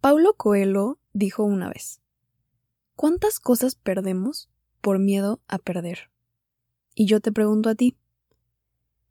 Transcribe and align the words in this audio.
Paulo 0.00 0.32
Coelho 0.32 0.98
dijo 1.12 1.44
una 1.44 1.68
vez, 1.68 2.00
¿cuántas 2.96 3.38
cosas 3.38 3.74
perdemos 3.74 4.48
por 4.80 4.98
miedo 4.98 5.42
a 5.46 5.58
perder? 5.58 6.10
Y 6.94 7.04
yo 7.04 7.20
te 7.20 7.32
pregunto 7.32 7.68
a 7.68 7.74
ti, 7.74 7.98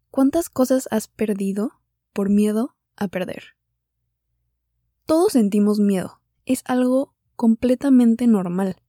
¿cuántas 0.09 0.49
cosas 0.49 0.87
has 0.89 1.07
perdido 1.07 1.73
por 2.11 2.31
miedo 2.31 2.75
a 2.95 3.07
perder? 3.07 3.55
Todos 5.05 5.33
sentimos 5.33 5.79
miedo, 5.79 6.21
es 6.47 6.63
algo 6.65 7.13
completamente 7.35 8.25
normal. 8.25 8.81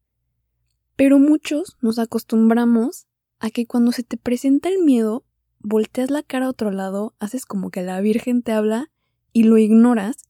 Pero 0.97 1.19
muchos 1.19 1.77
nos 1.83 1.99
acostumbramos 1.99 3.09
a 3.41 3.51
que 3.51 3.67
cuando 3.67 3.93
se 3.93 4.05
te 4.05 4.17
presenta 4.17 4.71
el 4.71 4.79
miedo, 4.83 5.27
volteas 5.59 6.11
la 6.11 6.23
cara 6.23 6.47
a 6.47 6.51
otro 6.51 6.71
lado, 6.71 7.15
haces 7.19 7.45
como 7.45 7.71
que 7.71 7.83
la 7.83 8.01
Virgen 8.01 8.43
te 8.43 8.53
habla 8.53 8.91
y 9.35 9.43
lo 9.43 9.59
ignoras 9.59 10.30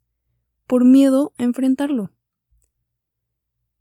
por 0.70 0.84
miedo 0.84 1.32
a 1.36 1.42
enfrentarlo. 1.42 2.12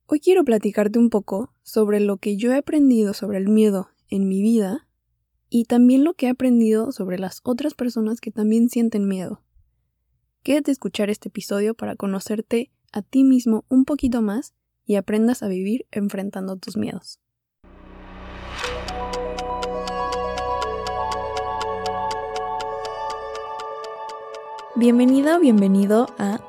Hoy 0.07 0.19
quiero 0.19 0.43
platicarte 0.43 0.97
un 0.97 1.11
poco 1.11 1.53
sobre 1.61 1.99
lo 1.99 2.17
que 2.17 2.35
yo 2.35 2.51
he 2.51 2.57
aprendido 2.57 3.13
sobre 3.13 3.37
el 3.37 3.47
miedo 3.47 3.89
en 4.07 4.27
mi 4.27 4.41
vida 4.41 4.87
y 5.51 5.65
también 5.65 6.03
lo 6.03 6.15
que 6.15 6.25
he 6.25 6.29
aprendido 6.29 6.91
sobre 6.91 7.19
las 7.19 7.41
otras 7.43 7.75
personas 7.75 8.19
que 8.19 8.31
también 8.31 8.69
sienten 8.69 9.07
miedo. 9.07 9.43
Quédate 10.41 10.71
a 10.71 10.73
escuchar 10.73 11.11
este 11.11 11.29
episodio 11.29 11.75
para 11.75 11.95
conocerte 11.95 12.71
a 12.91 13.03
ti 13.03 13.23
mismo 13.23 13.65
un 13.69 13.85
poquito 13.85 14.23
más 14.23 14.55
y 14.83 14.95
aprendas 14.95 15.43
a 15.43 15.47
vivir 15.47 15.85
enfrentando 15.91 16.57
tus 16.57 16.75
miedos. 16.75 17.19
Bienvenida 24.75 25.37
o 25.37 25.39
bienvenido 25.39 26.07
a 26.17 26.48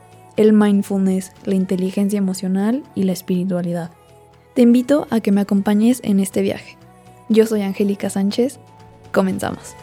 el 0.37 0.53
mindfulness, 0.53 1.31
la 1.45 1.55
inteligencia 1.55 2.17
emocional 2.17 2.83
y 2.95 3.03
la 3.03 3.11
espiritualidad. 3.11 3.91
Te 4.55 4.61
invito 4.61 5.07
a 5.09 5.19
que 5.19 5.31
me 5.31 5.41
acompañes 5.41 6.01
en 6.03 6.19
este 6.19 6.41
viaje. 6.41 6.77
Yo 7.29 7.45
soy 7.45 7.61
Angélica 7.61 8.09
Sánchez. 8.09 8.59
Comenzamos. 9.11 9.75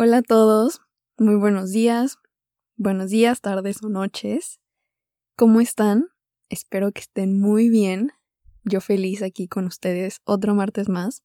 Hola 0.00 0.18
a 0.18 0.22
todos, 0.22 0.80
muy 1.18 1.34
buenos 1.34 1.72
días, 1.72 2.18
buenos 2.76 3.10
días, 3.10 3.40
tardes 3.40 3.82
o 3.82 3.88
noches. 3.88 4.60
¿Cómo 5.34 5.60
están? 5.60 6.06
Espero 6.48 6.92
que 6.92 7.00
estén 7.00 7.40
muy 7.40 7.68
bien 7.68 8.12
yo 8.64 8.80
feliz 8.80 9.22
aquí 9.22 9.48
con 9.48 9.66
ustedes 9.66 10.20
otro 10.24 10.54
martes 10.54 10.88
más. 10.88 11.22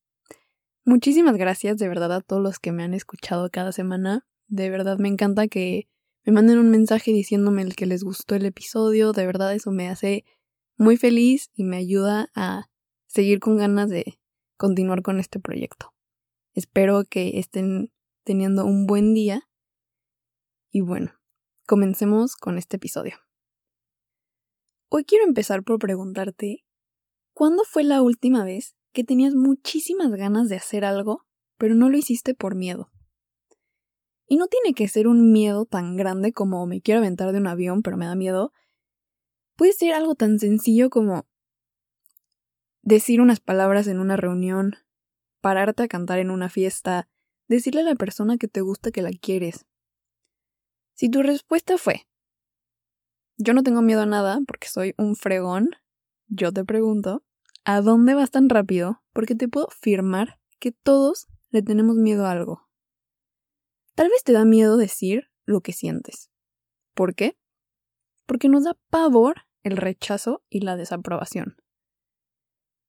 Muchísimas 0.86 1.38
gracias 1.38 1.78
de 1.78 1.88
verdad 1.88 2.12
a 2.12 2.22
todos 2.22 2.42
los 2.42 2.60
que 2.60 2.72
me 2.72 2.84
han 2.84 2.94
escuchado 2.94 3.50
cada 3.50 3.72
semana. 3.72 4.26
De 4.48 4.70
verdad 4.70 4.98
me 4.98 5.08
encanta 5.08 5.48
que 5.48 5.88
me 6.26 6.34
manden 6.34 6.60
un 6.60 6.70
mensaje 6.70 7.12
diciéndome 7.12 7.62
el 7.62 7.76
que 7.76 7.86
les 7.86 8.04
gustó 8.04 8.36
el 8.36 8.46
episodio. 8.46 9.14
De 9.14 9.26
verdad 9.26 9.54
eso 9.54 9.72
me 9.72 9.90
hace 9.90 10.26
muy 10.78 10.98
feliz 10.98 11.50
y 11.54 11.64
me 11.64 11.78
ayuda 11.78 12.30
a 12.36 12.70
seguir 13.08 13.40
con 13.40 13.58
ganas 13.58 13.90
de 13.90 14.20
continuar 14.58 15.02
con 15.02 15.20
este 15.20 15.40
proyecto. 15.40 15.94
Espero 16.54 17.04
que 17.04 17.40
estén 17.40 17.92
teniendo 18.24 18.66
un 18.66 18.86
buen 18.86 19.14
día. 19.14 19.50
Y 20.72 20.82
bueno, 20.82 21.14
comencemos 21.66 22.36
con 22.36 22.58
este 22.58 22.78
episodio. 22.78 23.18
Hoy 24.90 25.06
quiero 25.06 25.26
empezar 25.26 25.64
por 25.64 25.80
preguntarte 25.80 26.64
¿Cuándo 27.34 27.64
fue 27.64 27.84
la 27.84 28.02
última 28.04 28.44
vez 28.44 28.76
que 28.92 29.04
tenías 29.04 29.34
muchísimas 29.34 30.12
ganas 30.12 30.50
de 30.50 30.56
hacer 30.56 30.86
algo, 30.86 31.26
pero 31.58 31.74
no 31.74 31.90
lo 31.90 31.98
hiciste 31.98 32.36
por 32.36 32.56
miedo? 32.56 32.92
Y 34.28 34.38
no 34.38 34.48
tiene 34.48 34.74
que 34.76 34.88
ser 34.88 35.08
un 35.08 35.32
miedo 35.32 35.66
tan 35.66 35.96
grande 35.96 36.32
como 36.32 36.66
me 36.68 36.82
quiero 36.82 37.00
aventar 37.00 37.32
de 37.32 37.40
un 37.40 37.48
avión, 37.48 37.82
pero 37.82 37.98
me 37.98 38.06
da 38.06 38.16
miedo. 38.16 38.54
Puede 39.56 39.74
ser 39.74 39.94
algo 39.94 40.14
tan 40.14 40.38
sencillo 40.38 40.90
como 40.90 41.26
decir 42.84 43.20
unas 43.20 43.40
palabras 43.40 43.88
en 43.88 44.00
una 44.00 44.16
reunión, 44.16 44.76
pararte 45.42 45.84
a 45.84 45.88
cantar 45.88 46.20
en 46.20 46.30
una 46.30 46.50
fiesta, 46.50 47.10
decirle 47.48 47.82
a 47.82 47.86
la 47.86 47.96
persona 47.96 48.38
que 48.38 48.48
te 48.48 48.62
gusta 48.62 48.92
que 48.92 49.02
la 49.02 49.12
quieres. 49.12 49.66
Si 50.94 51.10
tu 51.10 51.24
respuesta 51.24 51.78
fue, 51.78 52.08
yo 53.38 53.54
no 53.54 53.64
tengo 53.64 53.82
miedo 53.82 54.02
a 54.02 54.06
nada 54.06 54.40
porque 54.46 54.68
soy 54.68 54.94
un 54.98 55.16
fregón, 55.16 55.72
yo 56.36 56.52
te 56.52 56.66
pregunto, 56.66 57.24
¿a 57.64 57.82
dónde 57.82 58.16
vas 58.16 58.32
tan 58.32 58.50
rápido? 58.50 59.02
Porque 59.14 59.36
te 59.36 59.48
puedo 59.48 59.68
afirmar 59.68 60.40
que 60.60 60.72
todos 60.72 61.28
le 61.50 61.62
tenemos 61.62 61.96
miedo 61.96 62.26
a 62.26 62.32
algo. 62.32 62.68
Tal 63.96 64.10
vez 64.10 64.24
te 64.24 64.34
da 64.34 64.44
miedo 64.44 64.78
decir 64.78 65.30
lo 65.46 65.62
que 65.62 65.74
sientes. 65.74 66.32
¿Por 66.96 67.14
qué? 67.14 67.38
Porque 68.26 68.50
nos 68.50 68.64
da 68.64 68.78
pavor 68.90 69.44
el 69.62 69.78
rechazo 69.78 70.44
y 70.50 70.62
la 70.62 70.76
desaprobación. 70.76 71.58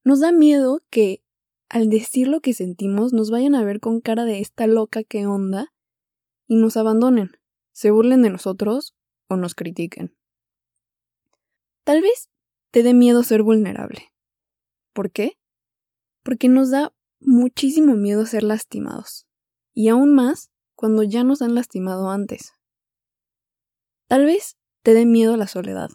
Nos 0.03 0.21
da 0.21 0.33
miedo 0.33 0.81
que 0.91 1.23
al 1.69 1.89
decir 1.89 2.29
lo 2.29 2.41
que 2.41 2.55
sentimos 2.55 3.13
nos 3.13 3.31
vayan 3.31 3.55
a 3.55 3.65
ver 3.65 3.81
con 3.81 4.01
cara 4.01 4.25
de 4.25 4.41
esta 4.41 4.67
loca 4.67 5.03
que 5.03 5.27
onda 5.27 5.73
y 6.47 6.57
nos 6.57 6.77
abandonen, 6.77 7.33
se 7.73 7.91
burlen 7.91 8.23
de 8.23 8.31
nosotros 8.31 8.95
o 9.29 9.37
nos 9.37 9.55
critiquen. 9.55 10.17
Tal 11.85 12.01
vez 12.01 12.31
te 12.75 12.83
dé 12.83 12.93
miedo 12.93 13.23
ser 13.23 13.45
vulnerable. 13.45 14.13
¿Por 14.93 15.13
qué? 15.13 15.39
Porque 16.25 16.49
nos 16.49 16.73
da 16.73 16.93
muchísimo 17.21 17.95
miedo 17.95 18.27
ser 18.27 18.43
lastimados. 18.43 19.29
Y 19.73 19.91
aún 19.91 20.13
más 20.13 20.51
cuando 20.75 21.05
ya 21.05 21.23
nos 21.23 21.41
han 21.41 21.55
lastimado 21.55 22.11
antes. 22.11 22.53
Tal 24.09 24.25
vez 24.25 24.57
te 24.83 24.93
dé 24.93 25.07
miedo 25.07 25.37
la 25.37 25.47
soledad. 25.47 25.89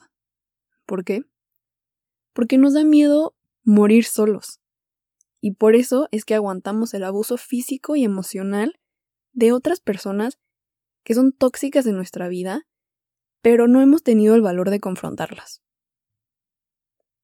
¿Por 0.85 1.03
qué? 1.03 1.23
Porque 2.31 2.57
nos 2.57 2.75
da 2.75 2.85
miedo 2.85 3.35
morir 3.63 4.05
solos. 4.05 4.61
Y 5.41 5.55
por 5.55 5.75
eso 5.75 6.07
es 6.11 6.23
que 6.23 6.35
aguantamos 6.35 6.93
el 6.93 7.03
abuso 7.03 7.35
físico 7.35 7.97
y 7.97 8.05
emocional 8.05 8.79
de 9.33 9.51
otras 9.51 9.81
personas 9.81 10.39
que 11.03 11.13
son 11.13 11.33
tóxicas 11.33 11.85
en 11.87 11.97
nuestra 11.97 12.29
vida, 12.29 12.69
pero 13.41 13.67
no 13.67 13.81
hemos 13.81 14.01
tenido 14.01 14.33
el 14.33 14.41
valor 14.41 14.69
de 14.69 14.79
confrontarlas. 14.79 15.61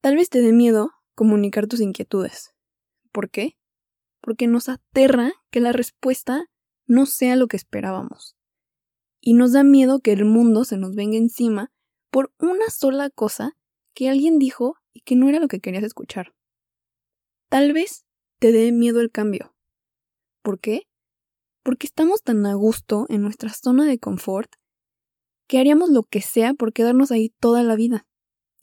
Tal 0.06 0.18
vez 0.18 0.30
te 0.30 0.40
dé 0.40 0.52
miedo 0.52 0.92
comunicar 1.16 1.66
tus 1.66 1.82
inquietudes. 1.82 2.54
¿Por 3.12 3.32
qué? 3.32 3.58
Porque 4.22 4.46
nos 4.46 4.70
aterra 4.70 5.34
que 5.50 5.60
la 5.60 5.72
respuesta 5.72 6.46
no 6.86 7.08
sea 7.08 7.36
lo 7.36 7.48
que 7.48 7.58
esperábamos. 7.58 8.36
Y 9.20 9.34
nos 9.34 9.54
da 9.54 9.64
miedo 9.64 10.02
que 10.02 10.12
el 10.12 10.24
mundo 10.24 10.64
se 10.64 10.78
nos 10.78 10.94
venga 10.94 11.18
encima 11.18 11.72
por 12.12 12.32
una 12.38 12.70
sola 12.70 13.10
cosa 13.10 13.58
que 13.96 14.08
alguien 14.08 14.38
dijo 14.38 14.76
y 14.94 15.02
que 15.02 15.16
no 15.16 15.28
era 15.28 15.40
lo 15.40 15.48
que 15.48 15.60
querías 15.60 15.84
escuchar. 15.84 16.36
Tal 17.50 17.74
vez 17.74 18.06
te 18.38 18.52
dé 18.52 18.72
miedo 18.72 19.02
el 19.02 19.10
cambio. 19.10 19.56
¿Por 20.44 20.60
qué? 20.60 20.84
Porque 21.64 21.88
estamos 21.88 22.22
tan 22.22 22.46
a 22.46 22.54
gusto 22.54 23.08
en 23.10 23.24
nuestra 23.24 23.52
zona 23.52 23.88
de 23.88 23.98
confort 23.98 24.52
que 25.48 25.58
haríamos 25.58 25.90
lo 25.90 26.04
que 26.04 26.22
sea 26.22 26.54
por 26.54 26.74
quedarnos 26.74 27.12
ahí 27.12 27.34
toda 27.40 27.64
la 27.64 27.76
vida 27.76 28.06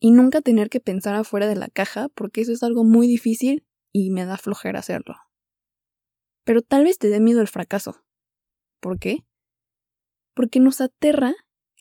y 0.04 0.10
nunca 0.10 0.40
tener 0.40 0.68
que 0.68 0.80
pensar 0.80 1.14
afuera 1.14 1.46
de 1.46 1.54
la 1.54 1.68
caja 1.68 2.08
porque 2.08 2.40
eso 2.40 2.50
es 2.50 2.64
algo 2.64 2.82
muy 2.82 3.06
difícil 3.06 3.64
y 3.92 4.10
me 4.10 4.24
da 4.24 4.36
flojera 4.36 4.80
hacerlo. 4.80 5.14
Pero 6.42 6.60
tal 6.60 6.82
vez 6.82 6.98
te 6.98 7.08
dé 7.08 7.20
miedo 7.20 7.40
el 7.40 7.46
fracaso. 7.46 8.04
¿Por 8.80 8.98
qué? 8.98 9.24
Porque 10.34 10.58
nos 10.58 10.80
aterra 10.80 11.36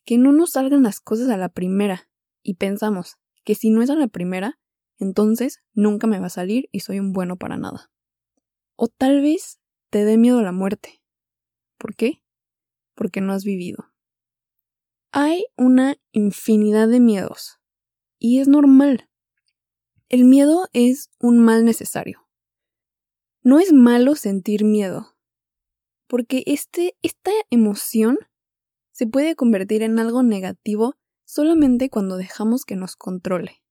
que 0.06 0.20
no 0.20 0.34
nos 0.34 0.52
salgan 0.52 0.84
las 0.84 1.00
cosas 1.00 1.30
a 1.30 1.38
la 1.38 1.50
primera 1.50 2.12
y 2.44 2.58
pensamos 2.58 3.18
que 3.44 3.56
si 3.56 3.72
no 3.72 3.82
es 3.82 3.90
a 3.90 3.96
la 3.96 4.08
primera, 4.08 4.60
entonces 5.00 5.64
nunca 5.74 6.06
me 6.06 6.20
va 6.20 6.28
a 6.28 6.30
salir 6.30 6.70
y 6.72 6.82
soy 6.82 7.00
un 7.00 7.14
bueno 7.14 7.38
para 7.38 7.58
nada. 7.58 7.92
O 8.76 8.88
tal 8.88 9.22
vez 9.22 9.60
te 9.90 10.06
dé 10.06 10.20
miedo 10.20 10.44
la 10.44 10.52
muerte. 10.52 11.02
¿Por 11.80 11.96
qué? 11.96 12.22
Porque 12.94 13.20
no 13.20 13.34
has 13.34 13.44
vivido. 13.44 13.92
Hay 15.12 15.46
una 15.58 15.96
infinidad 16.12 16.88
de 16.88 17.00
miedos 17.00 17.61
y 18.22 18.40
es 18.40 18.48
normal. 18.48 19.10
El 20.08 20.26
miedo 20.26 20.70
es 20.74 21.10
un 21.20 21.40
mal 21.40 21.66
necesario. 21.66 22.30
No 23.42 23.60
es 23.60 23.74
malo 23.74 24.14
sentir 24.16 24.64
miedo, 24.64 25.16
porque 26.08 26.44
este, 26.46 26.96
esta 27.02 27.32
emoción 27.50 28.20
se 28.92 29.08
puede 29.08 29.36
convertir 29.36 29.82
en 29.82 29.98
algo 29.98 30.22
negativo 30.22 30.94
solamente 31.26 31.90
cuando 31.90 32.18
dejamos 32.18 32.64
que 32.64 32.76
nos 32.76 32.96
controle. 32.96 33.64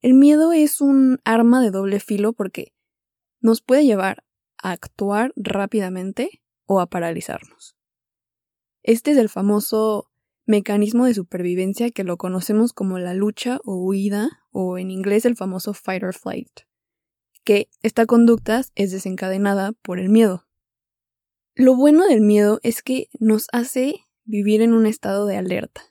El 0.00 0.14
miedo 0.14 0.52
es 0.54 0.80
un 0.80 1.18
arma 1.24 1.60
de 1.60 1.70
doble 1.70 2.00
filo 2.00 2.32
porque 2.32 2.72
nos 3.40 3.60
puede 3.60 3.84
llevar 3.84 4.24
a 4.56 4.70
actuar 4.70 5.32
rápidamente 5.36 6.42
o 6.64 6.80
a 6.80 6.86
paralizarnos. 6.86 7.76
Este 8.82 9.10
es 9.10 9.18
el 9.18 9.28
famoso 9.28 10.10
mecanismo 10.48 11.04
de 11.04 11.12
supervivencia 11.12 11.90
que 11.90 12.04
lo 12.04 12.16
conocemos 12.16 12.72
como 12.72 12.98
la 12.98 13.12
lucha 13.12 13.60
o 13.64 13.76
huida 13.76 14.44
o 14.50 14.78
en 14.78 14.90
inglés 14.90 15.26
el 15.26 15.36
famoso 15.36 15.74
fight 15.74 16.02
or 16.02 16.14
flight, 16.14 16.60
que 17.44 17.68
esta 17.82 18.06
conducta 18.06 18.62
es 18.74 18.90
desencadenada 18.90 19.72
por 19.82 19.98
el 19.98 20.08
miedo. 20.08 20.46
Lo 21.54 21.76
bueno 21.76 22.06
del 22.06 22.22
miedo 22.22 22.60
es 22.62 22.82
que 22.82 23.08
nos 23.20 23.48
hace 23.52 24.06
vivir 24.24 24.62
en 24.62 24.72
un 24.72 24.86
estado 24.86 25.26
de 25.26 25.36
alerta. 25.36 25.82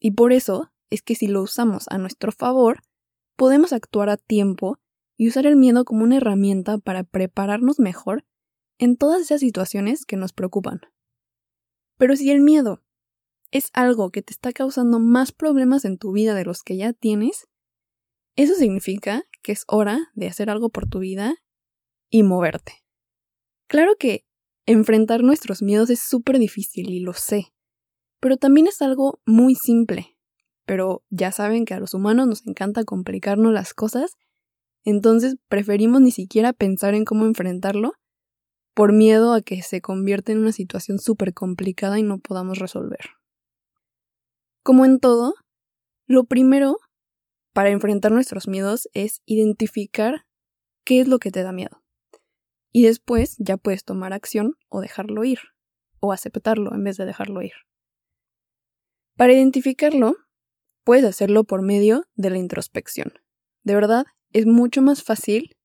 Y 0.00 0.12
por 0.12 0.32
eso 0.32 0.72
es 0.90 1.02
que 1.02 1.14
si 1.14 1.28
lo 1.28 1.40
usamos 1.40 1.84
a 1.90 1.98
nuestro 1.98 2.32
favor, 2.32 2.80
podemos 3.36 3.72
actuar 3.72 4.08
a 4.08 4.16
tiempo 4.16 4.78
y 5.16 5.28
usar 5.28 5.46
el 5.46 5.54
miedo 5.54 5.84
como 5.84 6.02
una 6.02 6.16
herramienta 6.16 6.78
para 6.78 7.04
prepararnos 7.04 7.78
mejor 7.78 8.24
en 8.78 8.96
todas 8.96 9.20
esas 9.20 9.40
situaciones 9.40 10.06
que 10.06 10.16
nos 10.16 10.32
preocupan. 10.32 10.80
Pero 11.98 12.16
si 12.16 12.30
el 12.30 12.40
miedo 12.40 12.82
es 13.50 13.70
algo 13.72 14.10
que 14.10 14.22
te 14.22 14.32
está 14.32 14.52
causando 14.52 15.00
más 15.00 15.32
problemas 15.32 15.84
en 15.84 15.98
tu 15.98 16.12
vida 16.12 16.34
de 16.34 16.44
los 16.44 16.62
que 16.62 16.76
ya 16.76 16.92
tienes, 16.92 17.48
eso 18.36 18.54
significa 18.54 19.24
que 19.42 19.52
es 19.52 19.64
hora 19.66 20.10
de 20.14 20.28
hacer 20.28 20.50
algo 20.50 20.70
por 20.70 20.88
tu 20.88 21.00
vida 21.00 21.34
y 22.10 22.22
moverte. 22.22 22.84
Claro 23.66 23.96
que 23.98 24.24
enfrentar 24.66 25.22
nuestros 25.22 25.62
miedos 25.62 25.90
es 25.90 26.00
súper 26.00 26.38
difícil 26.38 26.90
y 26.90 27.00
lo 27.00 27.12
sé, 27.12 27.52
pero 28.20 28.36
también 28.36 28.66
es 28.66 28.82
algo 28.82 29.20
muy 29.26 29.54
simple. 29.54 30.16
Pero 30.64 31.02
ya 31.10 31.32
saben 31.32 31.64
que 31.64 31.74
a 31.74 31.80
los 31.80 31.94
humanos 31.94 32.28
nos 32.28 32.46
encanta 32.46 32.84
complicarnos 32.84 33.52
las 33.52 33.74
cosas, 33.74 34.16
entonces 34.84 35.36
preferimos 35.48 36.00
ni 36.00 36.12
siquiera 36.12 36.52
pensar 36.52 36.94
en 36.94 37.04
cómo 37.04 37.26
enfrentarlo 37.26 37.94
por 38.74 38.92
miedo 38.92 39.32
a 39.32 39.42
que 39.42 39.62
se 39.62 39.80
convierta 39.80 40.32
en 40.32 40.38
una 40.38 40.52
situación 40.52 40.98
súper 40.98 41.34
complicada 41.34 41.98
y 41.98 42.02
no 42.02 42.18
podamos 42.18 42.58
resolver. 42.58 43.19
Como 44.62 44.84
en 44.84 45.00
todo, 45.00 45.34
lo 46.06 46.24
primero 46.24 46.78
para 47.52 47.70
enfrentar 47.70 48.12
nuestros 48.12 48.46
miedos 48.46 48.88
es 48.92 49.22
identificar 49.26 50.26
qué 50.84 51.00
es 51.00 51.08
lo 51.08 51.18
que 51.18 51.30
te 51.30 51.42
da 51.42 51.52
miedo. 51.52 51.82
Y 52.72 52.84
después 52.84 53.36
ya 53.38 53.56
puedes 53.56 53.84
tomar 53.84 54.12
acción 54.12 54.54
o 54.68 54.80
dejarlo 54.80 55.24
ir, 55.24 55.40
o 55.98 56.12
aceptarlo 56.12 56.74
en 56.74 56.84
vez 56.84 56.96
de 56.96 57.06
dejarlo 57.06 57.42
ir. 57.42 57.52
Para 59.16 59.32
identificarlo, 59.32 60.16
puedes 60.84 61.04
hacerlo 61.04 61.44
por 61.44 61.62
medio 61.62 62.04
de 62.14 62.30
la 62.30 62.38
introspección. 62.38 63.12
De 63.64 63.74
verdad, 63.74 64.06
es 64.32 64.46
mucho 64.46 64.82
más 64.82 65.02
fácil 65.02 65.56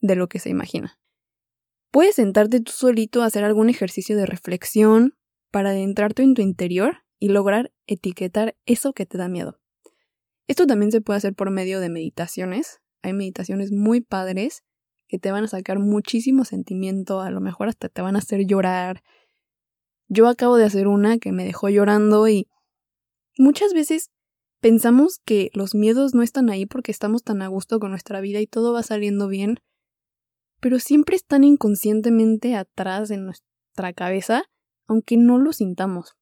de 0.00 0.16
lo 0.16 0.28
que 0.28 0.38
se 0.38 0.50
imagina. 0.50 0.98
Puedes 1.90 2.16
sentarte 2.16 2.60
tú 2.60 2.72
solito 2.72 3.22
a 3.22 3.26
hacer 3.26 3.44
algún 3.44 3.68
ejercicio 3.68 4.16
de 4.16 4.26
reflexión 4.26 5.14
para 5.50 5.70
adentrarte 5.70 6.22
en 6.22 6.34
tu 6.34 6.42
interior 6.42 7.01
y 7.22 7.28
lograr 7.28 7.72
etiquetar 7.86 8.56
eso 8.66 8.94
que 8.94 9.06
te 9.06 9.16
da 9.16 9.28
miedo. 9.28 9.60
Esto 10.48 10.66
también 10.66 10.90
se 10.90 11.00
puede 11.00 11.18
hacer 11.18 11.34
por 11.34 11.52
medio 11.52 11.78
de 11.78 11.88
meditaciones. 11.88 12.80
Hay 13.00 13.12
meditaciones 13.12 13.70
muy 13.70 14.00
padres 14.00 14.64
que 15.06 15.20
te 15.20 15.30
van 15.30 15.44
a 15.44 15.46
sacar 15.46 15.78
muchísimo 15.78 16.44
sentimiento, 16.44 17.20
a 17.20 17.30
lo 17.30 17.40
mejor 17.40 17.68
hasta 17.68 17.88
te 17.88 18.02
van 18.02 18.16
a 18.16 18.18
hacer 18.18 18.44
llorar. 18.44 19.04
Yo 20.08 20.26
acabo 20.26 20.56
de 20.56 20.64
hacer 20.64 20.88
una 20.88 21.18
que 21.18 21.30
me 21.30 21.44
dejó 21.44 21.68
llorando 21.68 22.26
y 22.26 22.48
muchas 23.38 23.72
veces 23.72 24.10
pensamos 24.60 25.20
que 25.24 25.50
los 25.54 25.76
miedos 25.76 26.14
no 26.14 26.24
están 26.24 26.50
ahí 26.50 26.66
porque 26.66 26.90
estamos 26.90 27.22
tan 27.22 27.40
a 27.40 27.46
gusto 27.46 27.78
con 27.78 27.90
nuestra 27.90 28.20
vida 28.20 28.40
y 28.40 28.48
todo 28.48 28.72
va 28.72 28.82
saliendo 28.82 29.28
bien 29.28 29.60
pero 30.58 30.80
siempre 30.80 31.14
están 31.16 31.42
inconscientemente 31.42 32.54
atrás 32.54 33.08
de 33.08 33.16
nuestra 33.16 33.92
cabeza, 33.92 34.44
aunque 34.86 35.16
no 35.16 35.38
lo 35.38 35.52
sintamos. 35.52 36.16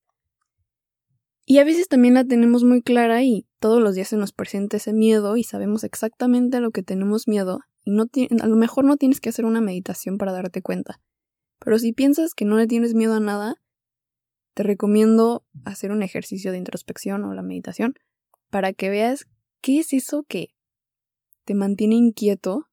Y 1.45 1.57
a 1.57 1.63
veces 1.63 1.87
también 1.87 2.13
la 2.13 2.23
tenemos 2.23 2.63
muy 2.63 2.81
clara 2.81 3.23
y 3.23 3.45
todos 3.59 3.81
los 3.81 3.95
días 3.95 4.09
se 4.09 4.17
nos 4.17 4.31
presenta 4.31 4.77
ese 4.77 4.93
miedo 4.93 5.37
y 5.37 5.43
sabemos 5.43 5.83
exactamente 5.83 6.57
a 6.57 6.59
lo 6.59 6.71
que 6.71 6.83
tenemos 6.83 7.27
miedo 7.27 7.59
y 7.83 7.91
no 7.91 8.03
a 8.39 8.47
lo 8.47 8.55
mejor 8.55 8.85
no 8.85 8.97
tienes 8.97 9.19
que 9.19 9.29
hacer 9.29 9.45
una 9.45 9.61
meditación 9.61 10.17
para 10.17 10.31
darte 10.31 10.61
cuenta. 10.61 11.01
Pero 11.59 11.77
si 11.79 11.93
piensas 11.93 12.33
que 12.33 12.45
no 12.45 12.57
le 12.57 12.67
tienes 12.67 12.93
miedo 12.93 13.15
a 13.15 13.19
nada, 13.19 13.55
te 14.53 14.63
recomiendo 14.63 15.43
hacer 15.65 15.91
un 15.91 16.03
ejercicio 16.03 16.51
de 16.51 16.57
introspección 16.57 17.23
o 17.23 17.33
la 17.33 17.41
meditación 17.41 17.95
para 18.49 18.73
que 18.73 18.89
veas 18.89 19.25
qué 19.61 19.79
es 19.79 19.93
eso 19.93 20.23
que 20.27 20.49
te 21.45 21.55
mantiene 21.55 21.95
inquieto 21.95 22.67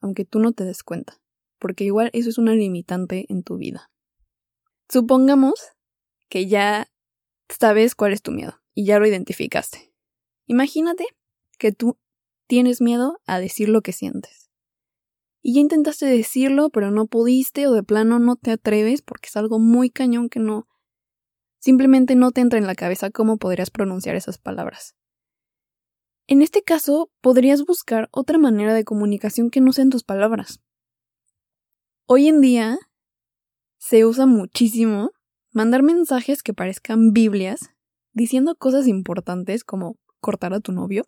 aunque 0.00 0.24
tú 0.24 0.40
no 0.40 0.52
te 0.52 0.64
des 0.64 0.82
cuenta, 0.82 1.20
porque 1.58 1.84
igual 1.84 2.10
eso 2.12 2.28
es 2.28 2.36
una 2.36 2.54
limitante 2.54 3.24
en 3.28 3.44
tu 3.44 3.56
vida. 3.56 3.90
Supongamos 4.88 5.54
que 6.28 6.48
ya 6.48 6.88
sabes 7.58 7.94
cuál 7.94 8.12
es 8.12 8.22
tu 8.22 8.32
miedo 8.32 8.60
y 8.74 8.84
ya 8.84 8.98
lo 8.98 9.06
identificaste. 9.06 9.92
Imagínate 10.46 11.04
que 11.58 11.72
tú 11.72 11.98
tienes 12.46 12.80
miedo 12.80 13.20
a 13.26 13.38
decir 13.38 13.68
lo 13.68 13.82
que 13.82 13.92
sientes. 13.92 14.50
Y 15.42 15.54
ya 15.54 15.60
intentaste 15.60 16.06
decirlo, 16.06 16.70
pero 16.70 16.90
no 16.90 17.06
pudiste 17.06 17.66
o 17.66 17.72
de 17.72 17.82
plano 17.82 18.18
no 18.18 18.36
te 18.36 18.52
atreves 18.52 19.02
porque 19.02 19.28
es 19.28 19.36
algo 19.36 19.58
muy 19.58 19.90
cañón 19.90 20.28
que 20.28 20.38
no... 20.38 20.68
Simplemente 21.58 22.14
no 22.14 22.32
te 22.32 22.40
entra 22.40 22.58
en 22.58 22.66
la 22.66 22.74
cabeza 22.74 23.10
cómo 23.10 23.38
podrías 23.38 23.70
pronunciar 23.70 24.16
esas 24.16 24.38
palabras. 24.38 24.96
En 26.26 26.42
este 26.42 26.62
caso, 26.62 27.10
podrías 27.20 27.64
buscar 27.64 28.08
otra 28.12 28.38
manera 28.38 28.74
de 28.74 28.84
comunicación 28.84 29.50
que 29.50 29.60
no 29.60 29.72
sean 29.72 29.90
tus 29.90 30.04
palabras. 30.04 30.60
Hoy 32.06 32.28
en 32.28 32.40
día 32.40 32.78
se 33.78 34.04
usa 34.04 34.26
muchísimo 34.26 35.10
mandar 35.52 35.82
mensajes 35.82 36.42
que 36.42 36.54
parezcan 36.54 37.12
Biblias, 37.12 37.70
diciendo 38.12 38.56
cosas 38.56 38.86
importantes 38.88 39.64
como 39.64 39.98
cortar 40.20 40.54
a 40.54 40.60
tu 40.60 40.72
novio. 40.72 41.04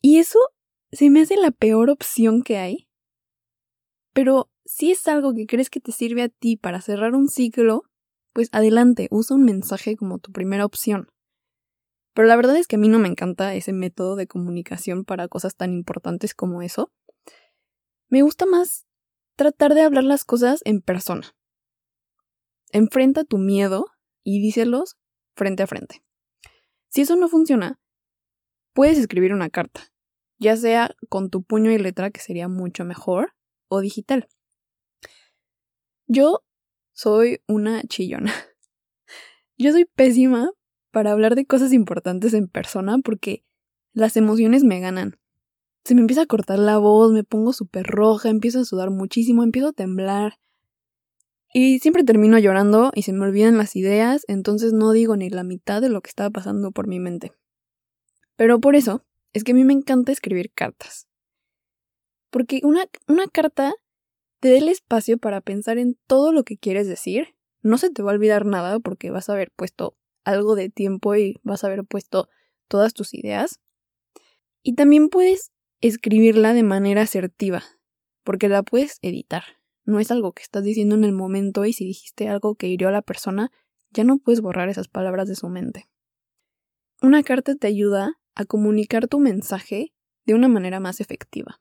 Y 0.00 0.18
eso 0.18 0.38
se 0.92 1.10
me 1.10 1.20
hace 1.20 1.36
la 1.36 1.50
peor 1.50 1.90
opción 1.90 2.42
que 2.42 2.58
hay. 2.58 2.88
Pero 4.12 4.50
si 4.64 4.90
es 4.90 5.06
algo 5.08 5.34
que 5.34 5.46
crees 5.46 5.70
que 5.70 5.80
te 5.80 5.92
sirve 5.92 6.22
a 6.22 6.28
ti 6.28 6.56
para 6.56 6.80
cerrar 6.80 7.14
un 7.14 7.28
ciclo, 7.28 7.82
pues 8.32 8.48
adelante, 8.52 9.08
usa 9.10 9.36
un 9.36 9.44
mensaje 9.44 9.96
como 9.96 10.18
tu 10.18 10.32
primera 10.32 10.64
opción. 10.64 11.08
Pero 12.14 12.26
la 12.28 12.36
verdad 12.36 12.56
es 12.56 12.66
que 12.66 12.76
a 12.76 12.78
mí 12.78 12.88
no 12.88 12.98
me 12.98 13.08
encanta 13.08 13.54
ese 13.54 13.72
método 13.72 14.16
de 14.16 14.26
comunicación 14.26 15.04
para 15.04 15.28
cosas 15.28 15.56
tan 15.56 15.72
importantes 15.72 16.34
como 16.34 16.62
eso. 16.62 16.92
Me 18.08 18.22
gusta 18.22 18.46
más 18.46 18.86
tratar 19.36 19.74
de 19.74 19.82
hablar 19.82 20.04
las 20.04 20.24
cosas 20.24 20.60
en 20.64 20.80
persona. 20.82 21.34
Enfrenta 22.72 23.24
tu 23.24 23.38
miedo 23.38 23.86
y 24.24 24.40
díselos 24.40 24.96
frente 25.34 25.62
a 25.62 25.66
frente. 25.66 26.02
Si 26.88 27.02
eso 27.02 27.16
no 27.16 27.28
funciona, 27.28 27.80
puedes 28.72 28.98
escribir 28.98 29.32
una 29.32 29.50
carta, 29.50 29.92
ya 30.38 30.56
sea 30.56 30.94
con 31.08 31.30
tu 31.30 31.42
puño 31.42 31.70
y 31.70 31.78
letra, 31.78 32.10
que 32.10 32.20
sería 32.20 32.48
mucho 32.48 32.84
mejor, 32.84 33.34
o 33.68 33.80
digital. 33.80 34.28
Yo 36.06 36.42
soy 36.92 37.40
una 37.46 37.82
chillona. 37.84 38.32
Yo 39.56 39.72
soy 39.72 39.84
pésima 39.84 40.50
para 40.90 41.12
hablar 41.12 41.34
de 41.36 41.46
cosas 41.46 41.72
importantes 41.72 42.34
en 42.34 42.48
persona 42.48 42.98
porque 42.98 43.44
las 43.92 44.16
emociones 44.16 44.64
me 44.64 44.80
ganan. 44.80 45.18
Se 45.84 45.94
me 45.94 46.00
empieza 46.00 46.22
a 46.22 46.26
cortar 46.26 46.58
la 46.58 46.78
voz, 46.78 47.12
me 47.12 47.24
pongo 47.24 47.52
súper 47.52 47.86
roja, 47.86 48.28
empiezo 48.28 48.60
a 48.60 48.64
sudar 48.64 48.90
muchísimo, 48.90 49.42
empiezo 49.42 49.68
a 49.68 49.72
temblar. 49.72 50.38
Y 51.52 51.80
siempre 51.80 52.04
termino 52.04 52.38
llorando 52.38 52.92
y 52.94 53.02
se 53.02 53.12
me 53.12 53.24
olvidan 53.24 53.58
las 53.58 53.74
ideas, 53.74 54.24
entonces 54.28 54.72
no 54.72 54.92
digo 54.92 55.16
ni 55.16 55.30
la 55.30 55.42
mitad 55.42 55.82
de 55.82 55.88
lo 55.88 56.00
que 56.00 56.08
estaba 56.08 56.30
pasando 56.30 56.70
por 56.70 56.86
mi 56.86 57.00
mente. 57.00 57.32
Pero 58.36 58.60
por 58.60 58.76
eso 58.76 59.04
es 59.32 59.44
que 59.44 59.52
a 59.52 59.54
mí 59.54 59.64
me 59.64 59.72
encanta 59.72 60.12
escribir 60.12 60.52
cartas. 60.52 61.08
Porque 62.30 62.60
una, 62.62 62.84
una 63.08 63.26
carta 63.26 63.74
te 64.38 64.50
da 64.50 64.58
el 64.58 64.68
espacio 64.68 65.18
para 65.18 65.40
pensar 65.40 65.78
en 65.78 65.98
todo 66.06 66.32
lo 66.32 66.44
que 66.44 66.56
quieres 66.56 66.86
decir. 66.86 67.34
No 67.62 67.78
se 67.78 67.90
te 67.90 68.02
va 68.02 68.12
a 68.12 68.14
olvidar 68.14 68.46
nada 68.46 68.78
porque 68.78 69.10
vas 69.10 69.28
a 69.28 69.32
haber 69.32 69.50
puesto 69.50 69.96
algo 70.24 70.54
de 70.54 70.70
tiempo 70.70 71.14
y 71.16 71.38
vas 71.42 71.64
a 71.64 71.66
haber 71.66 71.84
puesto 71.84 72.28
todas 72.68 72.94
tus 72.94 73.12
ideas. 73.12 73.60
Y 74.62 74.74
también 74.74 75.08
puedes 75.08 75.52
escribirla 75.80 76.54
de 76.54 76.62
manera 76.62 77.02
asertiva, 77.02 77.62
porque 78.24 78.48
la 78.48 78.62
puedes 78.62 78.98
editar. 79.02 79.59
No 79.90 79.98
es 79.98 80.12
algo 80.12 80.30
que 80.30 80.44
estás 80.44 80.62
diciendo 80.62 80.94
en 80.94 81.02
el 81.02 81.10
momento 81.10 81.64
y 81.64 81.72
si 81.72 81.84
dijiste 81.84 82.28
algo 82.28 82.54
que 82.54 82.68
hirió 82.68 82.86
a 82.86 82.92
la 82.92 83.02
persona, 83.02 83.50
ya 83.90 84.04
no 84.04 84.18
puedes 84.18 84.40
borrar 84.40 84.68
esas 84.68 84.86
palabras 84.86 85.26
de 85.26 85.34
su 85.34 85.48
mente. 85.48 85.90
Una 87.02 87.24
carta 87.24 87.56
te 87.56 87.66
ayuda 87.66 88.20
a 88.36 88.44
comunicar 88.44 89.08
tu 89.08 89.18
mensaje 89.18 89.92
de 90.26 90.34
una 90.34 90.46
manera 90.46 90.78
más 90.78 91.00
efectiva. 91.00 91.60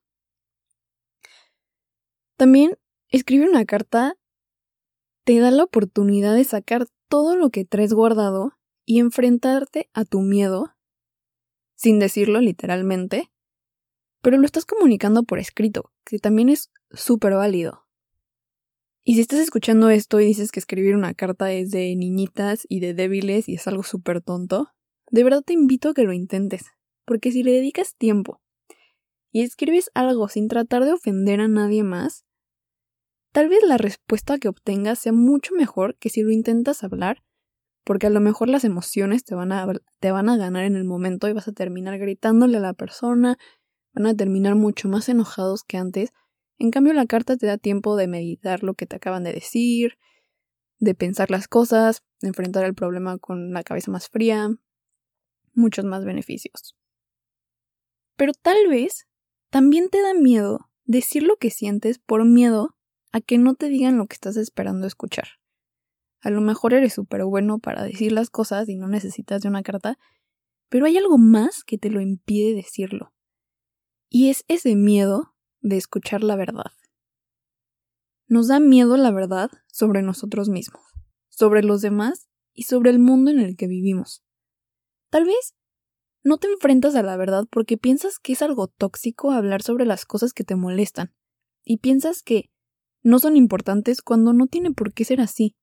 También 2.38 2.78
escribir 3.08 3.50
una 3.50 3.66
carta 3.66 4.16
te 5.24 5.40
da 5.40 5.50
la 5.50 5.64
oportunidad 5.64 6.36
de 6.36 6.44
sacar 6.44 6.86
todo 7.08 7.36
lo 7.36 7.50
que 7.50 7.66
traes 7.66 7.94
guardado 7.94 8.54
y 8.86 9.00
enfrentarte 9.00 9.90
a 9.94 10.06
tu 10.06 10.22
miedo, 10.22 10.76
sin 11.74 11.98
decirlo 11.98 12.42
literalmente, 12.42 13.32
pero 14.22 14.38
lo 14.38 14.46
estás 14.46 14.66
comunicando 14.66 15.24
por 15.24 15.40
escrito, 15.40 15.92
que 16.06 16.20
también 16.20 16.50
es 16.50 16.72
súper 16.92 17.34
válido. 17.34 17.89
Y 19.04 19.16
si 19.16 19.22
estás 19.22 19.40
escuchando 19.40 19.90
esto 19.90 20.20
y 20.20 20.26
dices 20.26 20.52
que 20.52 20.60
escribir 20.60 20.96
una 20.96 21.14
carta 21.14 21.52
es 21.52 21.72
de 21.72 21.96
niñitas 21.96 22.66
y 22.70 22.80
de 22.80 22.94
débiles 22.94 23.48
y 23.48 23.56
es 23.56 23.68
algo 23.68 23.84
súper 23.84 24.22
tonto, 24.22 24.70
de 25.10 25.24
verdad 25.24 25.42
te 25.44 25.54
invito 25.54 25.90
a 25.90 25.94
que 25.94 26.04
lo 26.04 26.14
intentes, 26.14 26.66
porque 27.06 27.32
si 27.32 27.44
le 27.44 27.52
dedicas 27.52 27.96
tiempo 27.96 28.42
y 29.32 29.42
escribes 29.42 29.90
algo 29.94 30.28
sin 30.28 30.48
tratar 30.48 30.86
de 30.86 30.94
ofender 30.94 31.40
a 31.40 31.48
nadie 31.48 31.84
más, 31.84 32.26
tal 33.32 33.50
vez 33.50 33.60
la 33.64 33.78
respuesta 33.78 34.38
que 34.38 34.48
obtengas 34.48 35.00
sea 35.00 35.14
mucho 35.14 35.56
mejor 35.56 35.96
que 35.98 36.10
si 36.10 36.22
lo 36.22 36.32
intentas 36.32 36.84
hablar, 36.84 37.24
porque 37.84 38.08
a 38.08 38.12
lo 38.12 38.20
mejor 38.20 38.50
las 38.50 38.64
emociones 38.64 39.24
te 39.24 39.34
van 39.34 39.52
a, 39.52 39.66
te 40.00 40.12
van 40.12 40.30
a 40.30 40.38
ganar 40.38 40.66
en 40.66 40.76
el 40.76 40.84
momento 40.84 41.28
y 41.28 41.34
vas 41.34 41.48
a 41.48 41.54
terminar 41.54 41.98
gritándole 41.98 42.58
a 42.58 42.62
la 42.62 42.74
persona, 42.74 43.38
van 43.94 44.06
a 44.06 44.16
terminar 44.16 44.56
mucho 44.56 44.90
más 44.90 45.10
enojados 45.10 45.64
que 45.64 45.78
antes. 45.78 46.12
En 46.60 46.72
cambio, 46.72 46.94
la 46.94 47.06
carta 47.06 47.38
te 47.38 47.48
da 47.48 47.58
tiempo 47.58 47.96
de 47.96 48.08
meditar 48.08 48.64
lo 48.64 48.74
que 48.74 48.86
te 48.86 48.98
acaban 48.98 49.24
de 49.24 49.32
decir, 49.32 49.98
de 50.78 50.94
pensar 50.94 51.32
las 51.32 51.48
cosas, 51.48 52.04
de 52.22 52.28
enfrentar 52.28 52.66
el 52.66 52.76
problema 52.76 53.18
con 53.18 53.54
la 53.54 53.64
cabeza 53.64 53.92
más 53.92 54.10
fría, 54.10 54.50
muchos 55.54 55.86
más 55.86 56.04
beneficios. 56.04 56.76
Pero 58.18 58.34
tal 58.34 58.68
vez 58.68 59.08
también 59.50 59.90
te 59.90 60.02
da 60.02 60.14
miedo 60.14 60.70
decir 60.84 61.24
lo 61.24 61.38
que 61.38 61.50
sientes 61.50 61.98
por 61.98 62.26
miedo 62.26 62.76
a 63.12 63.22
que 63.22 63.38
no 63.38 63.56
te 63.56 63.70
digan 63.70 63.98
lo 63.98 64.08
que 64.08 64.16
estás 64.16 64.36
esperando 64.36 64.86
escuchar. 64.86 65.28
A 66.22 66.30
lo 66.30 66.42
mejor 66.42 66.74
eres 66.74 66.94
súper 66.94 67.24
bueno 67.24 67.60
para 67.60 67.84
decir 67.84 68.12
las 68.12 68.30
cosas 68.30 68.68
y 68.68 68.76
no 68.76 68.88
necesitas 68.88 69.42
de 69.42 69.48
una 69.48 69.64
carta, 69.64 69.98
pero 70.68 70.86
hay 70.86 70.98
algo 70.98 71.18
más 71.18 71.64
que 71.64 71.78
te 71.78 71.90
lo 71.90 72.02
impide 72.02 72.54
decirlo. 72.54 73.14
Y 74.10 74.30
es 74.30 74.44
ese 74.48 74.76
miedo 74.76 75.34
de 75.62 75.78
escuchar 75.78 76.24
la 76.24 76.36
verdad. 76.36 76.72
Nos 78.28 78.48
da 78.48 78.60
miedo 78.60 78.98
la 78.98 79.12
verdad 79.12 79.50
sobre 79.68 80.02
nosotros 80.02 80.50
mismos, 80.50 80.84
sobre 81.30 81.64
los 81.64 81.82
demás 81.82 82.28
y 82.54 82.64
sobre 82.64 82.92
el 82.92 83.00
mundo 83.00 83.32
en 83.32 83.40
el 83.40 83.56
que 83.56 83.68
vivimos. 83.68 84.24
Tal 85.10 85.26
vez 85.26 85.56
no 86.24 86.38
te 86.38 86.48
enfrentas 86.48 86.96
a 86.96 87.04
la 87.04 87.18
verdad 87.18 87.46
porque 87.50 87.78
piensas 87.78 88.20
que 88.20 88.34
es 88.34 88.42
algo 88.42 88.68
tóxico 88.68 89.32
hablar 89.32 89.64
sobre 89.64 89.86
las 89.86 90.06
cosas 90.06 90.34
que 90.34 90.44
te 90.44 90.56
molestan, 90.56 91.14
y 91.64 91.78
piensas 91.78 92.22
que 92.22 92.52
no 93.02 93.20
son 93.20 93.38
importantes 93.38 94.02
cuando 94.02 94.34
no 94.34 94.48
tiene 94.48 94.72
por 94.72 94.94
qué 94.94 95.06
ser 95.06 95.22
así. 95.22 95.56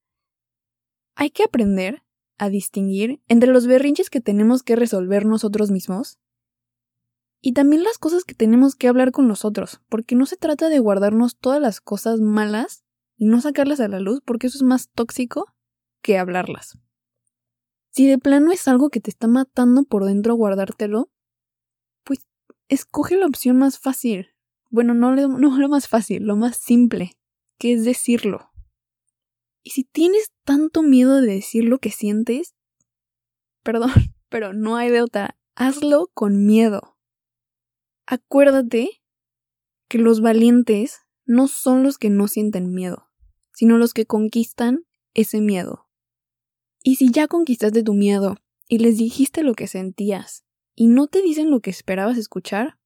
Hay 1.15 1.31
que 1.31 1.45
aprender 1.45 2.03
a 2.39 2.49
distinguir 2.49 3.23
entre 3.29 3.51
los 3.51 3.67
berrinches 3.67 4.11
que 4.11 4.21
tenemos 4.21 4.63
que 4.63 4.77
resolver 4.77 5.25
nosotros 5.25 5.71
mismos 5.71 6.19
y 7.41 7.53
también 7.53 7.85
las 7.85 7.99
cosas 7.99 8.25
que 8.25 8.35
tenemos 8.35 8.75
que 8.75 8.89
hablar 8.89 9.13
con 9.13 9.29
nosotros, 9.29 9.81
porque 9.89 10.17
no 10.17 10.27
se 10.27 10.37
trata 10.37 10.69
de 10.69 10.79
guardarnos 10.79 11.37
todas 11.37 11.61
las 11.61 11.81
cosas 11.81 12.21
malas 12.21 12.85
y 13.17 13.27
no 13.27 13.41
sacarlas 13.41 13.81
a 13.81 13.89
la 13.89 14.01
luz, 14.01 14.21
porque 14.25 14.47
eso 14.49 14.59
es 14.59 14.63
más 14.63 14.89
tóxico 14.91 15.55
que 16.03 16.19
hablarlas. 16.19 16.79
Si 17.91 18.07
de 18.07 18.19
plano 18.19 18.53
es 18.53 18.69
algo 18.69 18.91
que 18.91 19.01
te 19.01 19.11
está 19.11 19.27
matando 19.27 19.85
por 19.85 20.05
dentro 20.05 20.35
guardártelo, 20.35 21.11
pues 22.05 22.27
escoge 22.69 23.17
la 23.17 23.27
opción 23.27 23.57
más 23.57 23.79
fácil. 23.79 24.29
Bueno, 24.69 24.93
no, 24.93 25.15
no 25.15 25.59
lo 25.59 25.69
más 25.69 25.89
fácil, 25.89 26.25
lo 26.25 26.37
más 26.37 26.57
simple, 26.57 27.17
que 27.59 27.73
es 27.73 27.85
decirlo. 27.85 28.51
Y 29.63 29.71
si 29.71 29.85
tienes 29.85 30.33
tanto 30.45 30.83
miedo 30.83 31.21
de 31.21 31.33
decir 31.35 31.65
lo 31.65 31.79
que 31.79 31.91
sientes, 31.91 32.55
perdón, 33.63 33.91
pero 34.29 34.53
no 34.53 34.77
hay 34.77 34.91
de 34.91 35.03
otra, 35.03 35.37
hazlo 35.55 36.11
con 36.13 36.45
miedo. 36.45 36.96
Acuérdate 38.07 39.03
que 39.89 39.99
los 39.99 40.21
valientes 40.21 41.01
no 41.25 41.49
son 41.49 41.83
los 41.83 41.99
que 41.99 42.09
no 42.09 42.29
sienten 42.29 42.73
miedo, 42.73 43.11
sino 43.53 43.79
los 43.79 43.95
que 43.95 44.07
conquistan 44.07 44.87
ese 45.13 45.41
miedo. 45.41 45.89
Y 46.85 46.97
si 46.97 47.11
ya 47.11 47.27
conquistaste 47.27 47.83
tu 47.83 47.95
miedo 47.95 48.37
y 48.69 48.79
les 48.79 48.97
dijiste 48.97 49.43
lo 49.43 49.55
que 49.55 49.67
sentías 49.67 50.45
y 50.77 50.87
no 50.87 51.09
te 51.09 51.21
dicen 51.21 51.51
lo 51.51 51.59
que 51.59 51.71
esperabas 51.71 52.17
escuchar, 52.17 52.79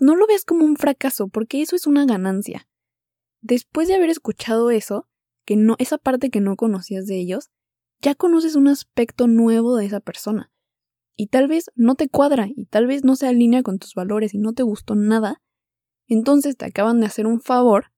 no 0.00 0.16
lo 0.16 0.26
veas 0.26 0.44
como 0.44 0.64
un 0.64 0.76
fracaso, 0.76 1.28
porque 1.28 1.62
eso 1.62 1.76
es 1.76 1.86
una 1.86 2.04
ganancia. 2.04 2.68
Después 3.42 3.86
de 3.86 3.94
haber 3.94 4.10
escuchado 4.10 4.72
eso, 4.72 5.08
que 5.44 5.54
no, 5.54 5.76
esa 5.78 5.98
parte 5.98 6.30
que 6.30 6.40
no 6.40 6.56
conocías 6.56 7.06
de 7.06 7.20
ellos, 7.20 7.50
ya 8.00 8.16
conoces 8.16 8.56
un 8.56 8.66
aspecto 8.66 9.28
nuevo 9.28 9.76
de 9.76 9.86
esa 9.86 10.00
persona. 10.00 10.50
Y 11.20 11.26
tal 11.26 11.48
vez 11.48 11.70
no 11.74 11.96
te 11.96 12.08
cuadra, 12.08 12.48
y 12.48 12.64
tal 12.64 12.86
vez 12.86 13.04
no 13.04 13.14
se 13.14 13.26
alinea 13.26 13.62
con 13.62 13.78
tus 13.78 13.92
valores 13.92 14.32
y 14.32 14.38
no 14.38 14.54
te 14.54 14.62
gustó 14.62 14.94
nada, 14.94 15.42
entonces 16.06 16.56
te 16.56 16.64
acaban 16.64 16.98
de 16.98 17.08
hacer 17.08 17.26
un 17.26 17.42
favor 17.42 17.92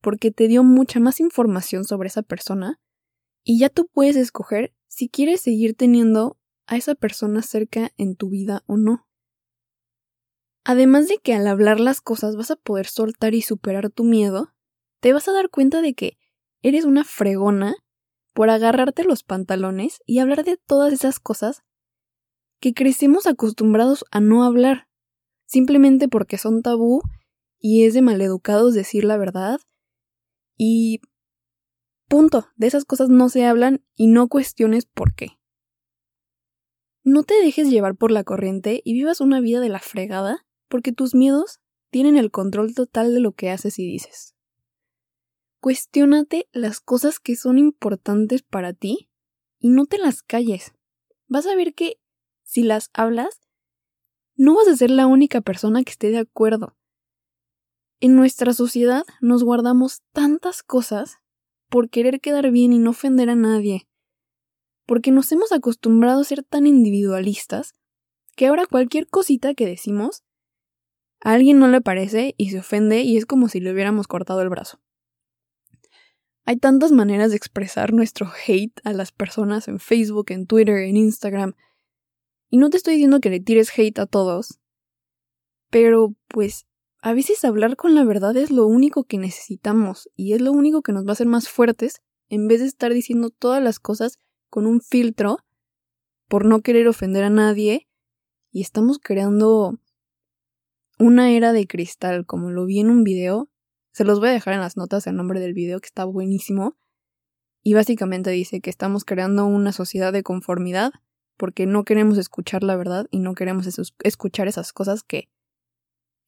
porque 0.00 0.30
te 0.30 0.48
dio 0.48 0.64
mucha 0.64 0.98
más 0.98 1.20
información 1.20 1.84
sobre 1.84 2.06
esa 2.06 2.22
persona 2.22 2.80
y 3.42 3.58
ya 3.58 3.68
tú 3.68 3.86
puedes 3.92 4.16
escoger 4.16 4.72
si 4.86 5.10
quieres 5.10 5.42
seguir 5.42 5.76
teniendo 5.76 6.38
a 6.66 6.78
esa 6.78 6.94
persona 6.94 7.42
cerca 7.42 7.92
en 7.98 8.16
tu 8.16 8.30
vida 8.30 8.62
o 8.64 8.78
no. 8.78 9.06
Además 10.64 11.06
de 11.06 11.18
que 11.18 11.34
al 11.34 11.46
hablar 11.46 11.80
las 11.80 12.00
cosas 12.00 12.34
vas 12.34 12.50
a 12.50 12.56
poder 12.56 12.86
soltar 12.86 13.34
y 13.34 13.42
superar 13.42 13.90
tu 13.90 14.04
miedo, 14.04 14.54
te 15.00 15.12
vas 15.12 15.28
a 15.28 15.32
dar 15.32 15.50
cuenta 15.50 15.82
de 15.82 15.92
que 15.92 16.16
eres 16.62 16.86
una 16.86 17.04
fregona 17.04 17.74
por 18.32 18.48
agarrarte 18.48 19.04
los 19.04 19.22
pantalones 19.22 20.00
y 20.06 20.20
hablar 20.20 20.44
de 20.44 20.56
todas 20.56 20.94
esas 20.94 21.20
cosas 21.20 21.62
que 22.64 22.72
crecemos 22.72 23.26
acostumbrados 23.26 24.06
a 24.10 24.20
no 24.20 24.42
hablar, 24.42 24.88
simplemente 25.44 26.08
porque 26.08 26.38
son 26.38 26.62
tabú 26.62 27.02
y 27.58 27.84
es 27.84 27.92
de 27.92 28.00
maleducados 28.00 28.72
decir 28.72 29.04
la 29.04 29.18
verdad 29.18 29.60
y 30.56 31.02
Punto. 32.08 32.46
De 32.56 32.66
esas 32.66 32.86
cosas 32.86 33.10
no 33.10 33.28
se 33.28 33.44
hablan 33.44 33.84
y 33.94 34.06
no 34.06 34.28
cuestiones 34.28 34.86
por 34.86 35.14
qué. 35.14 35.38
No 37.02 37.22
te 37.22 37.34
dejes 37.34 37.68
llevar 37.68 37.96
por 37.96 38.10
la 38.10 38.24
corriente 38.24 38.80
y 38.82 38.94
vivas 38.94 39.20
una 39.20 39.40
vida 39.40 39.60
de 39.60 39.68
la 39.68 39.80
fregada 39.80 40.46
porque 40.68 40.90
tus 40.90 41.14
miedos 41.14 41.60
tienen 41.90 42.16
el 42.16 42.30
control 42.30 42.74
total 42.74 43.12
de 43.12 43.20
lo 43.20 43.32
que 43.32 43.50
haces 43.50 43.78
y 43.78 43.86
dices. 43.86 44.34
Cuestiónate 45.60 46.48
las 46.52 46.80
cosas 46.80 47.20
que 47.20 47.36
son 47.36 47.58
importantes 47.58 48.42
para 48.42 48.72
ti 48.72 49.10
y 49.58 49.68
no 49.68 49.84
te 49.84 49.98
las 49.98 50.22
calles. 50.22 50.72
Vas 51.28 51.46
a 51.46 51.54
ver 51.54 51.74
que 51.74 51.98
si 52.44 52.62
las 52.62 52.90
hablas, 52.94 53.40
no 54.36 54.54
vas 54.54 54.68
a 54.68 54.76
ser 54.76 54.90
la 54.90 55.06
única 55.06 55.40
persona 55.40 55.82
que 55.82 55.90
esté 55.90 56.10
de 56.10 56.18
acuerdo. 56.18 56.76
En 58.00 58.16
nuestra 58.16 58.52
sociedad 58.52 59.02
nos 59.20 59.44
guardamos 59.44 60.02
tantas 60.12 60.62
cosas 60.62 61.18
por 61.68 61.90
querer 61.90 62.20
quedar 62.20 62.50
bien 62.50 62.72
y 62.72 62.78
no 62.78 62.90
ofender 62.90 63.30
a 63.30 63.34
nadie. 63.34 63.88
Porque 64.86 65.10
nos 65.10 65.32
hemos 65.32 65.52
acostumbrado 65.52 66.20
a 66.20 66.24
ser 66.24 66.42
tan 66.42 66.66
individualistas 66.66 67.74
que 68.36 68.46
ahora 68.46 68.66
cualquier 68.66 69.08
cosita 69.08 69.54
que 69.54 69.66
decimos, 69.66 70.22
a 71.20 71.32
alguien 71.32 71.58
no 71.58 71.68
le 71.68 71.80
parece 71.80 72.34
y 72.36 72.50
se 72.50 72.58
ofende 72.58 73.02
y 73.02 73.16
es 73.16 73.26
como 73.26 73.48
si 73.48 73.60
le 73.60 73.72
hubiéramos 73.72 74.06
cortado 74.06 74.42
el 74.42 74.50
brazo. 74.50 74.80
Hay 76.44 76.58
tantas 76.58 76.92
maneras 76.92 77.30
de 77.30 77.36
expresar 77.36 77.94
nuestro 77.94 78.30
hate 78.46 78.78
a 78.84 78.92
las 78.92 79.12
personas 79.12 79.66
en 79.66 79.80
Facebook, 79.80 80.26
en 80.28 80.46
Twitter, 80.46 80.76
en 80.76 80.96
Instagram. 80.96 81.54
Y 82.54 82.56
no 82.56 82.70
te 82.70 82.76
estoy 82.76 82.94
diciendo 82.94 83.18
que 83.18 83.30
le 83.30 83.40
tires 83.40 83.76
hate 83.76 83.98
a 83.98 84.06
todos, 84.06 84.60
pero 85.70 86.14
pues 86.28 86.66
a 87.02 87.12
veces 87.12 87.44
hablar 87.44 87.74
con 87.74 87.96
la 87.96 88.04
verdad 88.04 88.36
es 88.36 88.52
lo 88.52 88.68
único 88.68 89.02
que 89.02 89.18
necesitamos 89.18 90.08
y 90.14 90.34
es 90.34 90.40
lo 90.40 90.52
único 90.52 90.80
que 90.80 90.92
nos 90.92 91.04
va 91.04 91.08
a 91.08 91.12
hacer 91.14 91.26
más 91.26 91.48
fuertes 91.48 92.00
en 92.28 92.46
vez 92.46 92.60
de 92.60 92.66
estar 92.66 92.94
diciendo 92.94 93.30
todas 93.30 93.60
las 93.60 93.80
cosas 93.80 94.18
con 94.50 94.68
un 94.68 94.80
filtro 94.80 95.38
por 96.28 96.44
no 96.44 96.60
querer 96.60 96.86
ofender 96.86 97.24
a 97.24 97.28
nadie 97.28 97.88
y 98.52 98.60
estamos 98.60 99.00
creando 99.00 99.80
una 101.00 101.32
era 101.32 101.52
de 101.52 101.66
cristal 101.66 102.24
como 102.24 102.52
lo 102.52 102.66
vi 102.66 102.78
en 102.78 102.88
un 102.88 103.02
video. 103.02 103.50
Se 103.90 104.04
los 104.04 104.20
voy 104.20 104.28
a 104.28 104.32
dejar 104.32 104.54
en 104.54 104.60
las 104.60 104.76
notas 104.76 105.08
el 105.08 105.16
nombre 105.16 105.40
del 105.40 105.54
video 105.54 105.80
que 105.80 105.86
está 105.86 106.04
buenísimo. 106.04 106.76
Y 107.64 107.74
básicamente 107.74 108.30
dice 108.30 108.60
que 108.60 108.70
estamos 108.70 109.04
creando 109.04 109.44
una 109.44 109.72
sociedad 109.72 110.12
de 110.12 110.22
conformidad 110.22 110.92
porque 111.36 111.66
no 111.66 111.84
queremos 111.84 112.18
escuchar 112.18 112.62
la 112.62 112.76
verdad 112.76 113.06
y 113.10 113.18
no 113.20 113.34
queremos 113.34 113.66
escuchar 114.02 114.48
esas 114.48 114.72
cosas 114.72 115.02
que 115.02 115.28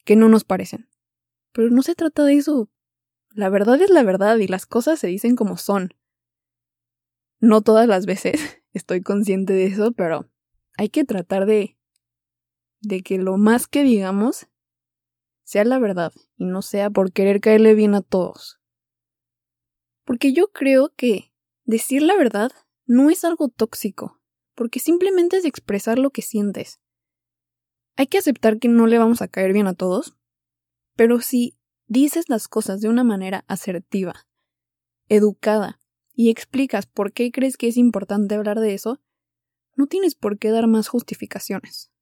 que 0.05 0.17
no 0.17 0.29
nos 0.29 0.45
parecen. 0.45 0.89
Pero 1.53 1.71
no 1.71 1.83
se 1.83 1.95
trata 1.95 2.25
de 2.25 2.35
eso. 2.35 2.71
La 3.31 3.49
verdad 3.49 3.81
es 3.83 3.91
la 3.91 4.05
verdad 4.05 4.37
y 4.39 4.47
las 4.47 4.65
cosas 4.65 5.01
se 5.01 5.09
dicen 5.09 5.37
como 5.37 5.57
son. 5.57 5.95
No 7.41 7.61
todas 7.61 7.89
las 7.89 8.07
veces 8.07 8.63
estoy 8.73 9.03
consciente 9.03 9.53
de 9.53 9.67
eso, 9.67 9.93
pero 9.93 10.31
hay 10.79 10.89
que 10.89 11.05
tratar 11.05 11.45
de 11.47 11.77
de 12.81 13.03
que 13.03 13.19
lo 13.19 13.37
más 13.37 13.67
que 13.67 13.83
digamos 13.83 14.47
sea 15.43 15.65
la 15.65 15.79
verdad 15.79 16.13
y 16.37 16.45
no 16.45 16.63
sea 16.63 16.91
por 16.91 17.13
querer 17.13 17.41
caerle 17.41 17.75
bien 17.75 17.95
a 17.95 18.03
todos. 18.03 18.61
Porque 20.05 20.33
yo 20.33 20.49
creo 20.53 20.93
que 20.95 21.33
decir 21.65 22.03
la 22.03 22.17
verdad 22.17 22.53
no 22.87 23.11
es 23.11 23.25
algo 23.25 23.49
tóxico, 23.49 24.16
porque 24.57 24.81
simplemente 24.81 25.37
es 25.37 25.45
expresar 25.45 25.99
lo 25.99 26.11
que 26.11 26.23
sientes. 26.23 26.81
Hay 27.95 28.09
que 28.09 28.19
aceptar 28.19 28.59
que 28.59 28.69
no 28.69 28.89
le 28.89 28.99
vamos 28.99 29.23
a 29.23 29.29
caer 29.29 29.53
bien 29.53 29.69
a 29.69 29.75
todos, 29.75 30.17
pero 30.97 31.21
si 31.21 31.57
dices 31.87 32.29
las 32.29 32.49
cosas 32.49 32.81
de 32.81 32.89
una 32.89 33.05
manera 33.05 33.45
asertiva, 33.47 34.27
educada, 35.09 35.79
y 36.17 36.31
explicas 36.31 36.87
por 36.87 37.13
qué 37.13 37.31
crees 37.31 37.59
que 37.59 37.69
es 37.69 37.77
importante 37.77 38.35
hablar 38.35 38.59
de 38.59 38.73
eso, 38.73 39.01
no 39.77 39.87
tienes 39.87 40.15
por 40.15 40.39
qué 40.39 40.51
dar 40.51 40.67
más 40.67 40.89
justificaciones. 40.89 41.93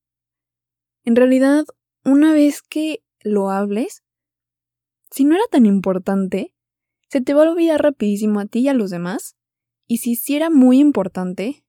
En 1.02 1.16
realidad, 1.16 1.64
una 2.04 2.32
vez 2.32 2.62
que 2.62 3.02
lo 3.20 3.50
hables, 3.50 4.04
si 5.11 5.25
no 5.25 5.34
era 5.34 5.44
tan 5.50 5.66
importante, 5.66 6.54
se 7.08 7.20
te 7.20 7.34
va 7.34 7.44
a 7.44 7.50
olvidar 7.50 7.82
rapidísimo 7.82 8.38
a 8.38 8.46
ti 8.46 8.61
y 8.61 8.68
a 8.68 8.75
los 8.75 8.90
demás, 8.90 9.37
y 9.87 9.99
si 9.99 10.14
sí 10.14 10.37
era 10.37 10.49
muy 10.49 10.78
importante, 10.78 11.63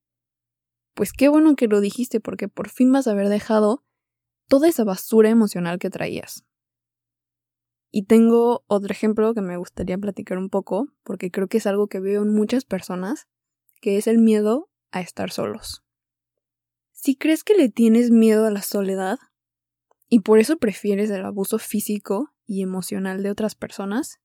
pues 0.95 1.11
qué 1.11 1.29
bueno 1.29 1.55
que 1.55 1.67
lo 1.67 1.81
dijiste 1.81 2.19
porque 2.19 2.47
por 2.47 2.69
fin 2.69 2.91
vas 2.91 3.07
a 3.07 3.11
haber 3.11 3.29
dejado 3.29 3.83
toda 4.47 4.67
esa 4.67 4.83
basura 4.83 5.29
emocional 5.29 5.77
que 5.77 5.89
traías. 5.89 6.45
Y 7.91 8.03
tengo 8.03 8.63
otro 8.67 8.91
ejemplo 8.91 9.33
que 9.33 9.41
me 9.41 9.57
gustaría 9.57 9.97
platicar 9.97 10.37
un 10.37 10.49
poco, 10.49 10.87
porque 11.03 11.31
creo 11.31 11.47
que 11.47 11.57
es 11.57 11.67
algo 11.67 11.87
que 11.87 11.99
veo 11.99 12.23
en 12.23 12.33
muchas 12.33 12.65
personas, 12.65 13.27
que 13.79 13.97
es 13.97 14.07
el 14.07 14.17
miedo 14.17 14.69
a 14.91 15.01
estar 15.01 15.31
solos. 15.31 15.83
Si 16.91 17.15
crees 17.15 17.43
que 17.43 17.55
le 17.55 17.69
tienes 17.69 18.11
miedo 18.11 18.45
a 18.45 18.51
la 18.51 18.61
soledad 18.61 19.19
y 20.09 20.21
por 20.21 20.39
eso 20.39 20.57
prefieres 20.57 21.09
el 21.09 21.25
abuso 21.25 21.59
físico 21.59 22.33
y 22.45 22.61
emocional 22.61 23.21
de 23.21 23.31
otras 23.31 23.55
personas, 23.55 24.19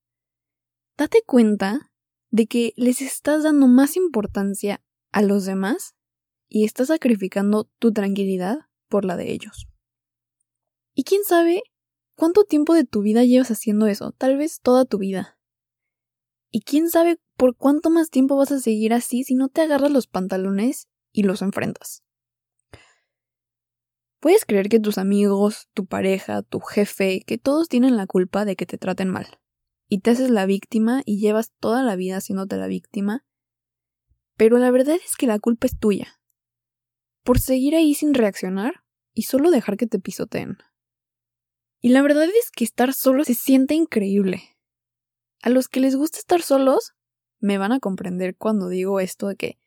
date 0.96 1.22
cuenta 1.26 1.92
de 2.30 2.46
que 2.46 2.72
les 2.76 3.02
estás 3.02 3.42
dando 3.42 3.66
más 3.66 3.96
importancia 3.96 4.82
a 5.12 5.22
los 5.22 5.44
demás 5.44 5.94
y 6.50 6.64
estás 6.64 6.88
sacrificando 6.88 7.70
tu 7.78 7.92
tranquilidad 7.92 8.58
por 8.88 9.04
la 9.04 9.16
de 9.16 9.32
ellos. 9.32 9.68
Y 10.92 11.04
quién 11.04 11.22
sabe 11.24 11.62
cuánto 12.16 12.44
tiempo 12.44 12.74
de 12.74 12.84
tu 12.84 13.00
vida 13.00 13.24
llevas 13.24 13.52
haciendo 13.52 13.86
eso, 13.86 14.12
tal 14.12 14.36
vez 14.36 14.60
toda 14.60 14.84
tu 14.84 14.98
vida. 14.98 15.38
Y 16.50 16.62
quién 16.62 16.90
sabe 16.90 17.20
por 17.36 17.56
cuánto 17.56 17.88
más 17.88 18.10
tiempo 18.10 18.36
vas 18.36 18.50
a 18.50 18.58
seguir 18.58 18.92
así 18.92 19.22
si 19.22 19.36
no 19.36 19.48
te 19.48 19.62
agarras 19.62 19.92
los 19.92 20.08
pantalones 20.08 20.88
y 21.12 21.22
los 21.22 21.40
enfrentas. 21.40 22.02
Puedes 24.18 24.44
creer 24.44 24.68
que 24.68 24.80
tus 24.80 24.98
amigos, 24.98 25.68
tu 25.72 25.86
pareja, 25.86 26.42
tu 26.42 26.58
jefe, 26.60 27.22
que 27.24 27.38
todos 27.38 27.68
tienen 27.68 27.96
la 27.96 28.06
culpa 28.06 28.44
de 28.44 28.56
que 28.56 28.66
te 28.66 28.76
traten 28.76 29.08
mal. 29.08 29.38
Y 29.88 30.00
te 30.00 30.10
haces 30.10 30.30
la 30.30 30.46
víctima 30.46 31.02
y 31.06 31.20
llevas 31.20 31.52
toda 31.58 31.82
la 31.82 31.96
vida 31.96 32.18
haciéndote 32.18 32.56
la 32.56 32.66
víctima. 32.66 33.24
Pero 34.36 34.58
la 34.58 34.70
verdad 34.70 34.96
es 35.02 35.16
que 35.16 35.26
la 35.26 35.38
culpa 35.38 35.68
es 35.68 35.78
tuya. 35.78 36.19
Por 37.22 37.38
seguir 37.38 37.74
ahí 37.74 37.94
sin 37.94 38.14
reaccionar 38.14 38.82
y 39.14 39.22
solo 39.22 39.50
dejar 39.50 39.76
que 39.76 39.86
te 39.86 39.98
pisoteen. 39.98 40.58
Y 41.80 41.90
la 41.90 42.02
verdad 42.02 42.24
es 42.24 42.50
que 42.50 42.64
estar 42.64 42.92
solo 42.92 43.24
se 43.24 43.34
siente 43.34 43.74
increíble. 43.74 44.42
A 45.42 45.48
los 45.48 45.68
que 45.68 45.80
les 45.80 45.96
gusta 45.96 46.18
estar 46.18 46.42
solos, 46.42 46.92
me 47.38 47.56
van 47.56 47.72
a 47.72 47.80
comprender 47.80 48.36
cuando 48.36 48.68
digo 48.68 49.00
esto 49.00 49.28
de 49.28 49.36
que 49.36 49.58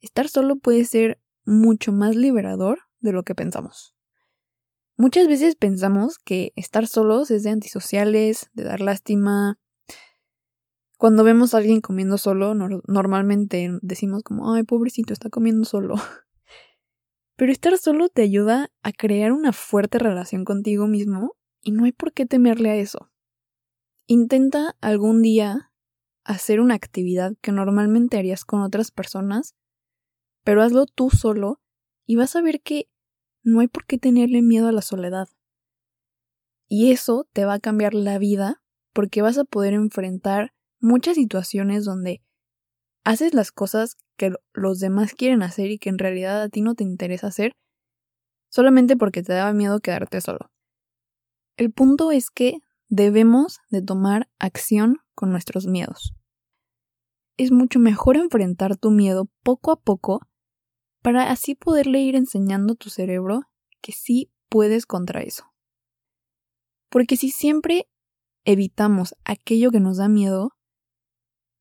estar 0.00 0.28
solo 0.28 0.56
puede 0.56 0.84
ser 0.84 1.20
mucho 1.44 1.92
más 1.92 2.16
liberador 2.16 2.80
de 3.00 3.12
lo 3.12 3.22
que 3.22 3.34
pensamos. 3.34 3.94
Muchas 4.96 5.26
veces 5.26 5.56
pensamos 5.56 6.18
que 6.18 6.52
estar 6.56 6.86
solos 6.86 7.30
es 7.30 7.42
de 7.42 7.50
antisociales, 7.50 8.50
de 8.52 8.64
dar 8.64 8.80
lástima. 8.80 9.58
Cuando 10.96 11.24
vemos 11.24 11.54
a 11.54 11.58
alguien 11.58 11.80
comiendo 11.80 12.18
solo, 12.18 12.54
normalmente 12.54 13.70
decimos 13.82 14.22
como, 14.22 14.54
ay, 14.54 14.62
pobrecito, 14.62 15.12
está 15.12 15.28
comiendo 15.30 15.64
solo. 15.64 15.96
Pero 17.42 17.50
estar 17.50 17.76
solo 17.76 18.08
te 18.08 18.22
ayuda 18.22 18.70
a 18.84 18.92
crear 18.92 19.32
una 19.32 19.52
fuerte 19.52 19.98
relación 19.98 20.44
contigo 20.44 20.86
mismo 20.86 21.34
y 21.60 21.72
no 21.72 21.86
hay 21.86 21.90
por 21.90 22.12
qué 22.12 22.24
temerle 22.24 22.70
a 22.70 22.76
eso. 22.76 23.10
Intenta 24.06 24.76
algún 24.80 25.22
día 25.22 25.72
hacer 26.22 26.60
una 26.60 26.74
actividad 26.74 27.32
que 27.40 27.50
normalmente 27.50 28.16
harías 28.16 28.44
con 28.44 28.62
otras 28.62 28.92
personas, 28.92 29.56
pero 30.44 30.62
hazlo 30.62 30.86
tú 30.86 31.10
solo 31.10 31.60
y 32.06 32.14
vas 32.14 32.36
a 32.36 32.42
ver 32.42 32.60
que 32.60 32.88
no 33.42 33.58
hay 33.58 33.66
por 33.66 33.86
qué 33.86 33.98
tenerle 33.98 34.40
miedo 34.40 34.68
a 34.68 34.72
la 34.72 34.82
soledad. 34.82 35.26
Y 36.68 36.92
eso 36.92 37.26
te 37.32 37.44
va 37.44 37.54
a 37.54 37.60
cambiar 37.60 37.92
la 37.92 38.18
vida 38.18 38.62
porque 38.92 39.20
vas 39.20 39.36
a 39.36 39.42
poder 39.42 39.74
enfrentar 39.74 40.54
muchas 40.78 41.16
situaciones 41.16 41.84
donde 41.84 42.22
haces 43.04 43.34
las 43.34 43.52
cosas 43.52 43.96
que 44.16 44.32
los 44.52 44.78
demás 44.78 45.14
quieren 45.14 45.42
hacer 45.42 45.70
y 45.70 45.78
que 45.78 45.88
en 45.88 45.98
realidad 45.98 46.42
a 46.42 46.48
ti 46.48 46.60
no 46.60 46.74
te 46.74 46.84
interesa 46.84 47.28
hacer 47.28 47.52
solamente 48.48 48.96
porque 48.96 49.22
te 49.22 49.32
daba 49.32 49.52
miedo 49.52 49.80
quedarte 49.80 50.20
solo. 50.20 50.50
El 51.56 51.72
punto 51.72 52.12
es 52.12 52.30
que 52.30 52.58
debemos 52.88 53.60
de 53.70 53.82
tomar 53.82 54.28
acción 54.38 54.98
con 55.14 55.30
nuestros 55.30 55.66
miedos. 55.66 56.14
Es 57.38 57.50
mucho 57.50 57.78
mejor 57.78 58.16
enfrentar 58.16 58.76
tu 58.76 58.90
miedo 58.90 59.28
poco 59.42 59.72
a 59.72 59.80
poco 59.80 60.20
para 61.02 61.30
así 61.30 61.54
poderle 61.54 62.00
ir 62.00 62.14
enseñando 62.14 62.74
a 62.74 62.76
tu 62.76 62.90
cerebro 62.90 63.42
que 63.80 63.92
sí 63.92 64.30
puedes 64.48 64.86
contra 64.86 65.22
eso. 65.22 65.44
Porque 66.90 67.16
si 67.16 67.30
siempre 67.30 67.88
evitamos 68.44 69.16
aquello 69.24 69.70
que 69.70 69.80
nos 69.80 69.96
da 69.96 70.08
miedo, 70.08 70.52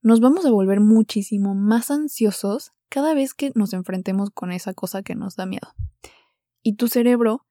nos 0.02 0.20
vamos 0.20 0.46
a 0.46 0.52
volver 0.52 0.80
muchísimo 0.80 1.56
más 1.56 1.92
ansiosos 1.92 2.72
cada 2.90 3.14
vez 3.14 3.34
que 3.34 3.52
nos 3.56 3.74
enfrentemos 3.74 4.30
con 4.32 4.52
esa 4.52 4.74
cosa 4.74 5.04
que 5.04 5.16
nos 5.16 5.36
da 5.36 5.46
miedo. 5.46 5.74
Y 6.62 6.76
tu 6.76 6.88
cerebro, 6.88 7.46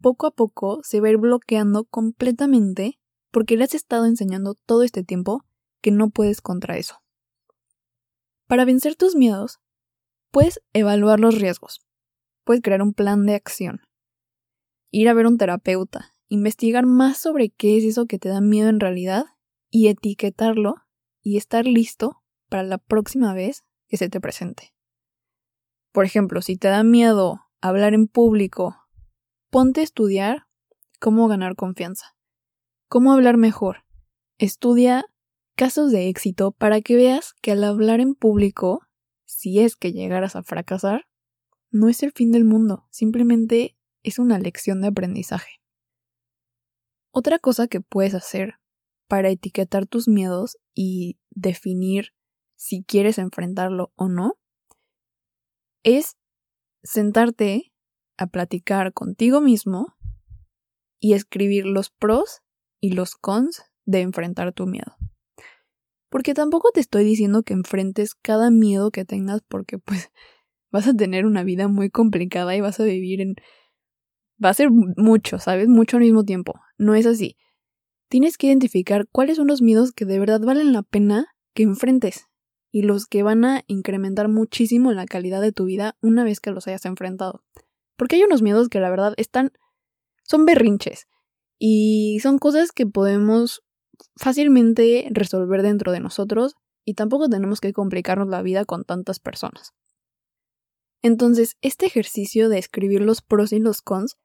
poco 0.00 0.26
a 0.26 0.30
poco, 0.30 0.80
se 0.82 1.00
va 1.00 1.08
a 1.08 1.10
ir 1.10 1.18
bloqueando 1.18 1.84
completamente 1.84 2.98
porque 3.30 3.56
le 3.56 3.64
has 3.64 3.74
estado 3.74 4.06
enseñando 4.06 4.54
todo 4.54 4.82
este 4.82 5.02
tiempo 5.02 5.44
que 5.80 5.90
no 5.90 6.10
puedes 6.10 6.40
contra 6.40 6.76
eso. 6.76 7.02
Para 8.46 8.64
vencer 8.64 8.94
tus 8.94 9.16
miedos, 9.16 9.58
Puedes 10.34 10.60
evaluar 10.72 11.20
los 11.20 11.40
riesgos. 11.40 11.80
Puedes 12.42 12.60
crear 12.60 12.82
un 12.82 12.92
plan 12.92 13.24
de 13.24 13.36
acción. 13.36 13.82
Ir 14.90 15.08
a 15.08 15.14
ver 15.14 15.28
un 15.28 15.38
terapeuta. 15.38 16.16
Investigar 16.26 16.86
más 16.86 17.18
sobre 17.18 17.50
qué 17.50 17.78
es 17.78 17.84
eso 17.84 18.06
que 18.06 18.18
te 18.18 18.30
da 18.30 18.40
miedo 18.40 18.68
en 18.68 18.80
realidad 18.80 19.26
y 19.70 19.86
etiquetarlo 19.86 20.74
y 21.24 21.36
estar 21.36 21.64
listo 21.64 22.22
para 22.48 22.62
la 22.62 22.78
próxima 22.78 23.34
vez 23.34 23.64
que 23.88 23.96
se 23.96 24.08
te 24.08 24.20
presente. 24.20 24.72
Por 25.90 26.04
ejemplo, 26.04 26.40
si 26.42 26.56
te 26.56 26.68
da 26.68 26.84
miedo 26.84 27.40
hablar 27.60 27.94
en 27.94 28.06
público, 28.06 28.76
ponte 29.50 29.80
a 29.80 29.84
estudiar 29.84 30.46
cómo 31.00 31.26
ganar 31.26 31.56
confianza, 31.56 32.16
cómo 32.88 33.12
hablar 33.12 33.36
mejor. 33.36 33.84
Estudia 34.38 35.04
casos 35.56 35.90
de 35.90 36.08
éxito 36.08 36.52
para 36.52 36.80
que 36.80 36.94
veas 36.94 37.34
que 37.40 37.52
al 37.52 37.64
hablar 37.64 38.00
en 38.00 38.14
público 38.14 38.82
si 39.24 39.60
es 39.60 39.76
que 39.76 39.92
llegaras 39.92 40.36
a 40.36 40.42
fracasar, 40.42 41.06
no 41.70 41.88
es 41.88 42.02
el 42.02 42.12
fin 42.12 42.32
del 42.32 42.44
mundo, 42.44 42.86
simplemente 42.90 43.76
es 44.02 44.18
una 44.18 44.38
lección 44.38 44.80
de 44.80 44.88
aprendizaje. 44.88 45.60
Otra 47.10 47.38
cosa 47.38 47.68
que 47.68 47.80
puedes 47.80 48.14
hacer 48.14 48.54
para 49.08 49.30
etiquetar 49.30 49.86
tus 49.86 50.08
miedos 50.08 50.58
y 50.74 51.18
definir 51.30 52.10
si 52.56 52.84
quieres 52.84 53.18
enfrentarlo 53.18 53.92
o 53.96 54.08
no 54.08 54.38
es 55.82 56.16
sentarte 56.82 57.72
a 58.16 58.26
platicar 58.26 58.92
contigo 58.92 59.40
mismo 59.40 59.94
y 60.98 61.12
escribir 61.12 61.66
los 61.66 61.90
pros 61.90 62.40
y 62.80 62.92
los 62.92 63.16
cons 63.16 63.62
de 63.84 64.00
enfrentar 64.00 64.52
tu 64.52 64.66
miedo. 64.66 64.96
Porque 66.08 66.32
tampoco 66.32 66.70
te 66.72 66.80
estoy 66.80 67.04
diciendo 67.04 67.42
que 67.42 67.54
enfrentes 67.54 68.14
cada 68.14 68.50
miedo 68.50 68.90
que 68.90 69.04
tengas 69.04 69.42
porque 69.46 69.78
pues 69.78 70.10
vas 70.70 70.86
a 70.86 70.94
tener 70.94 71.26
una 71.26 71.42
vida 71.42 71.68
muy 71.68 71.90
complicada 71.90 72.56
y 72.56 72.60
vas 72.60 72.80
a 72.80 72.84
vivir 72.84 73.20
en... 73.20 73.34
Va 74.42 74.50
a 74.50 74.54
ser 74.54 74.70
mucho, 74.70 75.38
¿sabes? 75.38 75.68
Mucho 75.68 75.96
al 75.96 76.02
mismo 76.02 76.24
tiempo. 76.24 76.54
No 76.76 76.94
es 76.94 77.06
así. 77.06 77.36
Tienes 78.14 78.38
que 78.38 78.46
identificar 78.46 79.08
cuáles 79.10 79.38
son 79.38 79.48
los 79.48 79.60
miedos 79.60 79.90
que 79.90 80.04
de 80.04 80.20
verdad 80.20 80.40
valen 80.40 80.72
la 80.72 80.84
pena 80.84 81.34
que 81.52 81.64
enfrentes 81.64 82.28
y 82.70 82.82
los 82.82 83.06
que 83.06 83.24
van 83.24 83.44
a 83.44 83.64
incrementar 83.66 84.28
muchísimo 84.28 84.92
la 84.92 85.04
calidad 85.04 85.42
de 85.42 85.50
tu 85.50 85.64
vida 85.64 85.96
una 86.00 86.22
vez 86.22 86.38
que 86.38 86.52
los 86.52 86.68
hayas 86.68 86.84
enfrentado. 86.84 87.42
Porque 87.96 88.14
hay 88.14 88.22
unos 88.22 88.40
miedos 88.40 88.68
que 88.68 88.78
la 88.78 88.88
verdad 88.88 89.14
están... 89.16 89.50
son 90.22 90.46
berrinches 90.46 91.08
y 91.58 92.20
son 92.22 92.38
cosas 92.38 92.70
que 92.70 92.86
podemos 92.86 93.64
fácilmente 94.14 95.08
resolver 95.10 95.62
dentro 95.62 95.90
de 95.90 95.98
nosotros 95.98 96.54
y 96.84 96.94
tampoco 96.94 97.28
tenemos 97.28 97.60
que 97.60 97.72
complicarnos 97.72 98.28
la 98.28 98.42
vida 98.42 98.64
con 98.64 98.84
tantas 98.84 99.18
personas. 99.18 99.72
Entonces, 101.02 101.56
este 101.62 101.86
ejercicio 101.86 102.48
de 102.48 102.58
escribir 102.58 103.00
los 103.00 103.22
pros 103.22 103.52
y 103.52 103.58
los 103.58 103.82
cons 103.82 104.18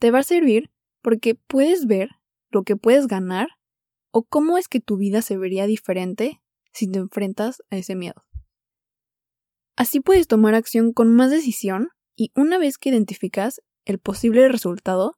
te 0.00 0.10
va 0.10 0.18
a 0.18 0.24
servir 0.24 0.72
porque 1.02 1.36
puedes 1.36 1.86
ver 1.86 2.17
lo 2.50 2.62
que 2.62 2.76
puedes 2.76 3.06
ganar 3.06 3.48
o 4.10 4.24
cómo 4.24 4.58
es 4.58 4.68
que 4.68 4.80
tu 4.80 4.96
vida 4.96 5.22
se 5.22 5.36
vería 5.36 5.66
diferente 5.66 6.40
si 6.72 6.90
te 6.90 6.98
enfrentas 6.98 7.62
a 7.70 7.76
ese 7.76 7.94
miedo. 7.94 8.24
Así 9.76 10.00
puedes 10.00 10.26
tomar 10.26 10.54
acción 10.54 10.92
con 10.92 11.14
más 11.14 11.30
decisión 11.30 11.90
y 12.16 12.32
una 12.34 12.58
vez 12.58 12.78
que 12.78 12.88
identificas 12.88 13.62
el 13.84 13.98
posible 13.98 14.48
resultado, 14.48 15.14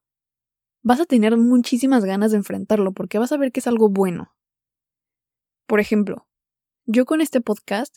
vas 0.82 1.00
a 1.00 1.06
tener 1.06 1.36
muchísimas 1.36 2.04
ganas 2.04 2.30
de 2.30 2.38
enfrentarlo 2.38 2.92
porque 2.92 3.18
vas 3.18 3.32
a 3.32 3.36
ver 3.36 3.52
que 3.52 3.60
es 3.60 3.66
algo 3.66 3.88
bueno. 3.88 4.34
Por 5.66 5.80
ejemplo, 5.80 6.28
yo 6.84 7.04
con 7.04 7.20
este 7.20 7.40
podcast 7.40 7.96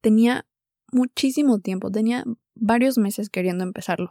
tenía 0.00 0.46
muchísimo 0.92 1.60
tiempo, 1.60 1.90
tenía 1.90 2.24
varios 2.54 2.98
meses 2.98 3.30
queriendo 3.30 3.64
empezarlo, 3.64 4.10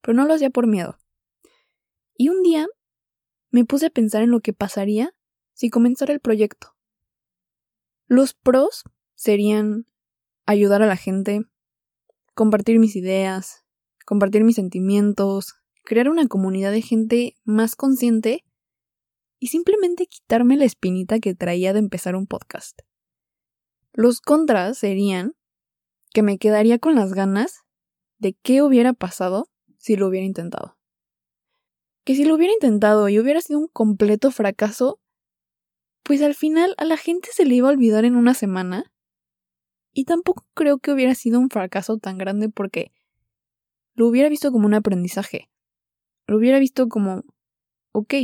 pero 0.00 0.14
no 0.16 0.26
lo 0.26 0.34
hacía 0.34 0.50
por 0.50 0.66
miedo. 0.66 0.96
Y 2.16 2.28
un 2.28 2.42
día 2.42 2.66
me 3.50 3.64
puse 3.64 3.86
a 3.86 3.90
pensar 3.90 4.22
en 4.22 4.30
lo 4.30 4.40
que 4.40 4.52
pasaría 4.52 5.14
si 5.52 5.70
comenzara 5.70 6.12
el 6.12 6.20
proyecto. 6.20 6.76
Los 8.06 8.34
pros 8.34 8.84
serían 9.14 9.86
ayudar 10.44 10.82
a 10.82 10.86
la 10.86 10.96
gente, 10.96 11.42
compartir 12.34 12.78
mis 12.78 12.94
ideas, 12.96 13.64
compartir 14.04 14.44
mis 14.44 14.56
sentimientos, 14.56 15.54
crear 15.82 16.08
una 16.08 16.28
comunidad 16.28 16.72
de 16.72 16.82
gente 16.82 17.36
más 17.44 17.74
consciente 17.74 18.44
y 19.38 19.48
simplemente 19.48 20.06
quitarme 20.06 20.56
la 20.56 20.64
espinita 20.64 21.18
que 21.18 21.34
traía 21.34 21.72
de 21.72 21.80
empezar 21.80 22.16
un 22.16 22.26
podcast. 22.26 22.80
Los 23.92 24.20
contras 24.20 24.78
serían 24.78 25.34
que 26.12 26.22
me 26.22 26.38
quedaría 26.38 26.78
con 26.78 26.94
las 26.94 27.12
ganas 27.12 27.62
de 28.18 28.34
qué 28.34 28.62
hubiera 28.62 28.92
pasado 28.92 29.50
si 29.78 29.96
lo 29.96 30.08
hubiera 30.08 30.26
intentado. 30.26 30.75
Que 32.06 32.14
si 32.14 32.24
lo 32.24 32.36
hubiera 32.36 32.52
intentado 32.54 33.08
y 33.08 33.18
hubiera 33.18 33.40
sido 33.40 33.58
un 33.58 33.66
completo 33.66 34.30
fracaso, 34.30 35.00
pues 36.04 36.22
al 36.22 36.36
final 36.36 36.74
a 36.78 36.84
la 36.84 36.96
gente 36.96 37.30
se 37.32 37.44
le 37.44 37.56
iba 37.56 37.68
a 37.68 37.72
olvidar 37.72 38.04
en 38.04 38.14
una 38.14 38.32
semana 38.32 38.92
y 39.92 40.04
tampoco 40.04 40.46
creo 40.54 40.78
que 40.78 40.92
hubiera 40.92 41.16
sido 41.16 41.40
un 41.40 41.50
fracaso 41.50 41.98
tan 41.98 42.16
grande 42.16 42.48
porque 42.48 42.92
lo 43.96 44.06
hubiera 44.06 44.28
visto 44.28 44.52
como 44.52 44.66
un 44.66 44.74
aprendizaje. 44.74 45.50
Lo 46.28 46.36
hubiera 46.36 46.60
visto 46.60 46.86
como, 46.88 47.24
ok, 47.90 48.14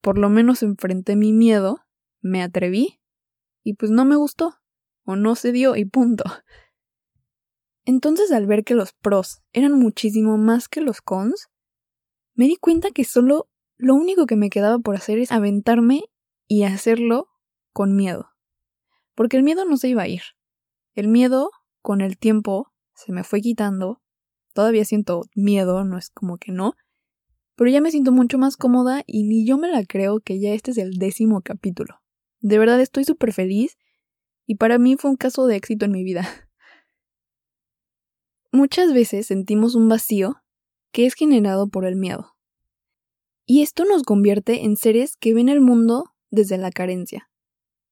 por 0.00 0.18
lo 0.18 0.28
menos 0.28 0.62
enfrenté 0.62 1.16
mi 1.16 1.32
miedo, 1.32 1.80
me 2.20 2.42
atreví 2.42 3.00
y 3.64 3.74
pues 3.74 3.90
no 3.90 4.04
me 4.04 4.14
gustó 4.14 4.60
o 5.04 5.16
no 5.16 5.34
se 5.34 5.50
dio 5.50 5.74
y 5.74 5.84
punto. 5.84 6.22
Entonces 7.84 8.30
al 8.30 8.46
ver 8.46 8.62
que 8.62 8.76
los 8.76 8.92
pros 8.92 9.42
eran 9.52 9.72
muchísimo 9.72 10.38
más 10.38 10.68
que 10.68 10.80
los 10.80 11.00
cons, 11.00 11.48
me 12.34 12.46
di 12.46 12.56
cuenta 12.56 12.90
que 12.90 13.04
solo 13.04 13.48
lo 13.76 13.94
único 13.94 14.26
que 14.26 14.36
me 14.36 14.50
quedaba 14.50 14.78
por 14.78 14.96
hacer 14.96 15.18
es 15.18 15.32
aventarme 15.32 16.04
y 16.46 16.64
hacerlo 16.64 17.28
con 17.72 17.96
miedo. 17.96 18.30
Porque 19.14 19.36
el 19.36 19.42
miedo 19.42 19.64
no 19.64 19.76
se 19.76 19.88
iba 19.88 20.02
a 20.02 20.08
ir. 20.08 20.22
El 20.94 21.08
miedo, 21.08 21.50
con 21.80 22.00
el 22.00 22.18
tiempo, 22.18 22.72
se 22.94 23.12
me 23.12 23.24
fue 23.24 23.40
quitando. 23.40 24.00
Todavía 24.54 24.84
siento 24.84 25.22
miedo, 25.34 25.84
no 25.84 25.98
es 25.98 26.10
como 26.10 26.38
que 26.38 26.52
no. 26.52 26.74
Pero 27.54 27.70
ya 27.70 27.80
me 27.80 27.90
siento 27.90 28.12
mucho 28.12 28.38
más 28.38 28.56
cómoda 28.56 29.02
y 29.06 29.24
ni 29.24 29.46
yo 29.46 29.58
me 29.58 29.68
la 29.68 29.84
creo 29.84 30.20
que 30.20 30.40
ya 30.40 30.52
este 30.52 30.70
es 30.70 30.78
el 30.78 30.98
décimo 30.98 31.42
capítulo. 31.42 32.00
De 32.40 32.58
verdad 32.58 32.80
estoy 32.80 33.04
súper 33.04 33.32
feliz 33.32 33.78
y 34.46 34.56
para 34.56 34.78
mí 34.78 34.96
fue 34.96 35.10
un 35.10 35.16
caso 35.16 35.46
de 35.46 35.56
éxito 35.56 35.84
en 35.84 35.92
mi 35.92 36.02
vida. 36.02 36.26
Muchas 38.52 38.92
veces 38.92 39.26
sentimos 39.26 39.74
un 39.74 39.88
vacío 39.88 40.41
que 40.92 41.06
es 41.06 41.14
generado 41.14 41.68
por 41.68 41.84
el 41.84 41.96
miedo. 41.96 42.36
Y 43.44 43.62
esto 43.62 43.84
nos 43.84 44.02
convierte 44.02 44.64
en 44.64 44.76
seres 44.76 45.16
que 45.16 45.34
ven 45.34 45.48
el 45.48 45.60
mundo 45.60 46.04
desde 46.30 46.58
la 46.58 46.70
carencia 46.70 47.28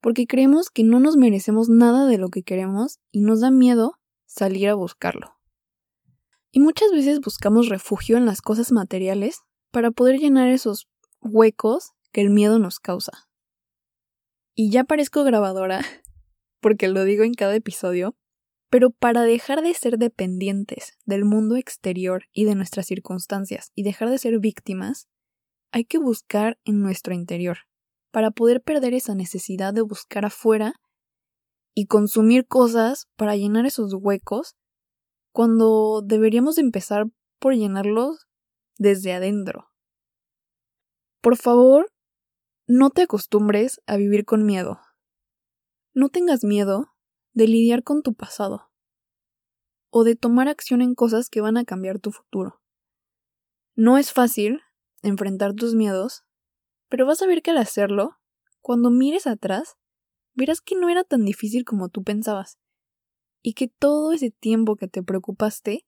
porque 0.00 0.26
creemos 0.26 0.70
que 0.70 0.82
no 0.82 0.98
nos 0.98 1.16
merecemos 1.16 1.68
nada 1.68 2.06
de 2.06 2.18
lo 2.18 2.28
que 2.28 2.42
queremos 2.42 2.98
y 3.10 3.20
nos 3.20 3.40
da 3.40 3.50
miedo 3.50 3.98
salir 4.26 4.68
a 4.68 4.74
buscarlo. 4.74 5.36
Y 6.50 6.60
muchas 6.60 6.90
veces 6.90 7.20
buscamos 7.20 7.68
refugio 7.68 8.16
en 8.16 8.26
las 8.26 8.42
cosas 8.42 8.72
materiales 8.72 9.40
para 9.70 9.90
poder 9.90 10.18
llenar 10.18 10.48
esos 10.48 10.88
huecos 11.20 11.92
que 12.12 12.22
el 12.22 12.30
miedo 12.30 12.58
nos 12.58 12.80
causa. 12.80 13.28
Y 14.54 14.70
ya 14.70 14.84
parezco 14.84 15.22
grabadora, 15.22 15.84
porque 16.60 16.88
lo 16.88 17.04
digo 17.04 17.22
en 17.22 17.34
cada 17.34 17.54
episodio, 17.54 18.16
pero 18.70 18.90
para 18.90 19.22
dejar 19.22 19.62
de 19.62 19.74
ser 19.74 19.98
dependientes 19.98 20.96
del 21.04 21.24
mundo 21.24 21.56
exterior 21.56 22.24
y 22.32 22.44
de 22.44 22.54
nuestras 22.54 22.86
circunstancias 22.86 23.72
y 23.74 23.82
dejar 23.82 24.10
de 24.10 24.18
ser 24.18 24.38
víctimas, 24.38 25.08
hay 25.72 25.84
que 25.84 25.98
buscar 25.98 26.58
en 26.64 26.80
nuestro 26.80 27.12
interior 27.12 27.58
para 28.12 28.30
poder 28.30 28.62
perder 28.62 28.94
esa 28.94 29.14
necesidad 29.14 29.74
de 29.74 29.82
buscar 29.82 30.24
afuera 30.24 30.74
y 31.74 31.86
consumir 31.86 32.46
cosas 32.46 33.08
para 33.16 33.36
llenar 33.36 33.66
esos 33.66 33.92
huecos 33.94 34.56
cuando 35.32 36.02
deberíamos 36.04 36.58
empezar 36.58 37.06
por 37.40 37.54
llenarlos 37.54 38.28
desde 38.78 39.12
adentro. 39.12 39.68
Por 41.20 41.36
favor, 41.36 41.92
no 42.66 42.90
te 42.90 43.02
acostumbres 43.02 43.80
a 43.86 43.96
vivir 43.96 44.24
con 44.24 44.44
miedo. 44.44 44.80
No 45.92 46.08
tengas 46.08 46.44
miedo 46.44 46.89
de 47.32 47.48
lidiar 47.48 47.82
con 47.82 48.02
tu 48.02 48.14
pasado 48.14 48.70
o 49.90 50.04
de 50.04 50.16
tomar 50.16 50.48
acción 50.48 50.82
en 50.82 50.94
cosas 50.94 51.28
que 51.28 51.40
van 51.40 51.56
a 51.56 51.64
cambiar 51.64 51.98
tu 51.98 52.12
futuro. 52.12 52.60
No 53.74 53.98
es 53.98 54.12
fácil 54.12 54.60
enfrentar 55.02 55.54
tus 55.54 55.74
miedos 55.74 56.24
pero 56.90 57.06
vas 57.06 57.22
a 57.22 57.26
ver 57.26 57.40
que 57.40 57.52
al 57.52 57.58
hacerlo, 57.58 58.18
cuando 58.60 58.90
mires 58.90 59.26
atrás, 59.26 59.76
verás 60.34 60.60
que 60.60 60.74
no 60.74 60.90
era 60.90 61.04
tan 61.04 61.24
difícil 61.24 61.64
como 61.64 61.88
tú 61.88 62.02
pensabas, 62.02 62.58
y 63.42 63.54
que 63.54 63.68
todo 63.68 64.12
ese 64.12 64.30
tiempo 64.32 64.76
que 64.76 64.88
te 64.88 65.02
preocupaste 65.02 65.86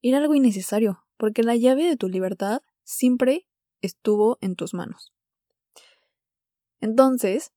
era 0.00 0.18
algo 0.18 0.34
innecesario, 0.34 1.04
porque 1.18 1.42
la 1.42 1.56
llave 1.56 1.84
de 1.84 1.96
tu 1.96 2.08
libertad 2.08 2.62
siempre 2.84 3.48
estuvo 3.82 4.38
en 4.40 4.54
tus 4.54 4.74
manos. 4.74 5.12
Entonces, 6.80 7.52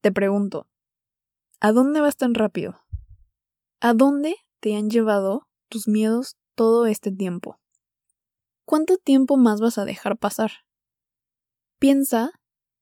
te 0.00 0.10
pregunto, 0.10 0.66
¿a 1.60 1.72
dónde 1.72 2.00
vas 2.00 2.16
tan 2.16 2.34
rápido? 2.34 2.80
¿A 3.80 3.94
dónde 3.94 4.36
te 4.60 4.76
han 4.76 4.90
llevado 4.90 5.48
tus 5.68 5.88
miedos 5.88 6.36
todo 6.54 6.86
este 6.86 7.10
tiempo? 7.12 7.60
¿Cuánto 8.64 8.96
tiempo 8.96 9.36
más 9.36 9.60
vas 9.60 9.78
a 9.78 9.84
dejar 9.84 10.18
pasar? 10.18 10.50
Piensa 11.78 12.32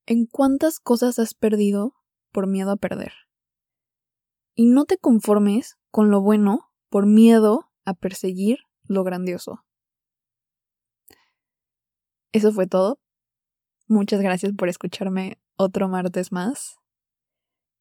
en 0.05 0.25
cuántas 0.25 0.79
cosas 0.79 1.19
has 1.19 1.33
perdido 1.33 1.93
por 2.31 2.47
miedo 2.47 2.71
a 2.71 2.77
perder. 2.77 3.13
Y 4.53 4.65
no 4.65 4.85
te 4.85 4.97
conformes 4.97 5.77
con 5.91 6.09
lo 6.09 6.21
bueno 6.21 6.71
por 6.89 7.05
miedo 7.05 7.71
a 7.85 7.93
perseguir 7.93 8.59
lo 8.83 9.03
grandioso. 9.03 9.63
Eso 12.31 12.51
fue 12.51 12.67
todo. 12.67 12.99
Muchas 13.87 14.21
gracias 14.21 14.53
por 14.53 14.69
escucharme 14.69 15.39
otro 15.55 15.87
martes 15.87 16.31
más. 16.31 16.77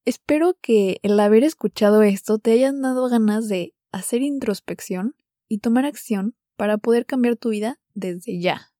Espero 0.06 0.54
que 0.62 1.00
el 1.02 1.18
haber 1.18 1.42
escuchado 1.42 2.02
esto 2.02 2.38
te 2.38 2.52
hayan 2.52 2.80
dado 2.80 3.08
ganas 3.08 3.48
de 3.48 3.74
hacer 3.90 4.22
introspección 4.22 5.16
y 5.48 5.58
tomar 5.58 5.84
acción 5.84 6.36
para 6.56 6.78
poder 6.78 7.06
cambiar 7.06 7.34
tu 7.34 7.48
vida 7.48 7.80
desde 7.92 8.40
ya. 8.40 8.72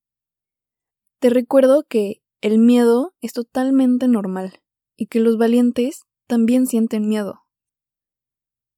Te 1.19 1.29
recuerdo 1.31 1.83
que 1.83 2.23
el 2.43 2.59
miedo 2.59 3.13
es 3.21 3.33
totalmente 3.33 4.07
normal 4.07 4.61
y 4.97 5.07
que 5.07 5.19
los 5.19 5.37
valientes 5.37 6.03
también 6.29 6.69
sienten 6.69 7.09
miedo. 7.09 7.41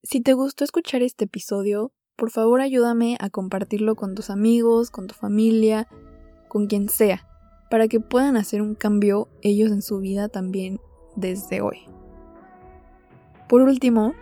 Si 0.02 0.22
te 0.22 0.32
gustó 0.32 0.64
escuchar 0.64 1.02
este 1.02 1.26
episodio, 1.26 1.92
por 2.16 2.30
favor 2.30 2.62
ayúdame 2.62 3.18
a 3.20 3.28
compartirlo 3.28 3.94
con 3.94 4.14
tus 4.14 4.30
amigos, 4.30 4.90
con 4.90 5.06
tu 5.06 5.14
familia, 5.14 5.86
con 6.48 6.66
quien 6.66 6.88
sea, 6.88 7.28
para 7.70 7.88
que 7.88 8.00
puedan 8.00 8.38
hacer 8.38 8.62
un 8.62 8.74
cambio 8.74 9.28
ellos 9.42 9.70
en 9.70 9.82
su 9.82 9.98
vida 9.98 10.30
también 10.30 10.80
desde 11.14 11.60
hoy. 11.60 11.80
Por 13.48 13.62
último, 13.62 14.14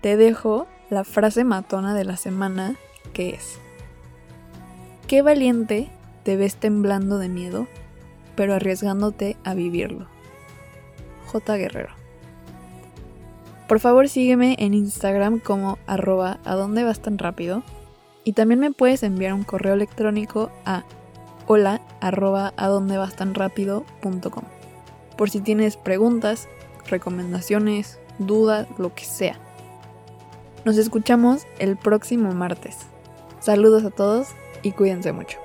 te 0.00 0.16
dejo 0.16 0.66
la 0.90 1.04
frase 1.04 1.44
matona 1.44 1.94
de 1.94 2.04
la 2.04 2.16
semana 2.16 2.76
que 3.12 3.30
es, 3.30 3.58
¿qué 5.06 5.22
valiente 5.22 5.90
te 6.22 6.36
ves 6.36 6.56
temblando 6.56 7.18
de 7.18 7.28
miedo 7.28 7.66
pero 8.34 8.54
arriesgándote 8.54 9.36
a 9.44 9.54
vivirlo. 9.54 10.06
J. 11.26 11.56
Guerrero. 11.56 11.94
Por 13.68 13.80
favor 13.80 14.08
sígueme 14.08 14.56
en 14.58 14.74
Instagram 14.74 15.38
como 15.38 15.78
arroba 15.86 16.38
vas 16.44 17.00
tan 17.00 17.18
rápido 17.18 17.62
y 18.24 18.34
también 18.34 18.60
me 18.60 18.72
puedes 18.72 19.02
enviar 19.02 19.32
un 19.32 19.44
correo 19.44 19.74
electrónico 19.74 20.50
a 20.64 20.84
hola 21.46 21.80
arroba 22.00 22.52
vas 22.56 23.16
tan 23.16 23.34
rápido 23.34 23.84
por 25.16 25.30
si 25.30 25.40
tienes 25.40 25.76
preguntas, 25.76 26.48
recomendaciones, 26.86 27.98
dudas, 28.26 28.66
lo 28.78 28.94
que 28.94 29.04
sea. 29.04 29.36
Nos 30.64 30.78
escuchamos 30.78 31.42
el 31.58 31.76
próximo 31.76 32.32
martes. 32.32 32.78
Saludos 33.40 33.84
a 33.84 33.90
todos 33.90 34.28
y 34.62 34.72
cuídense 34.72 35.12
mucho. 35.12 35.41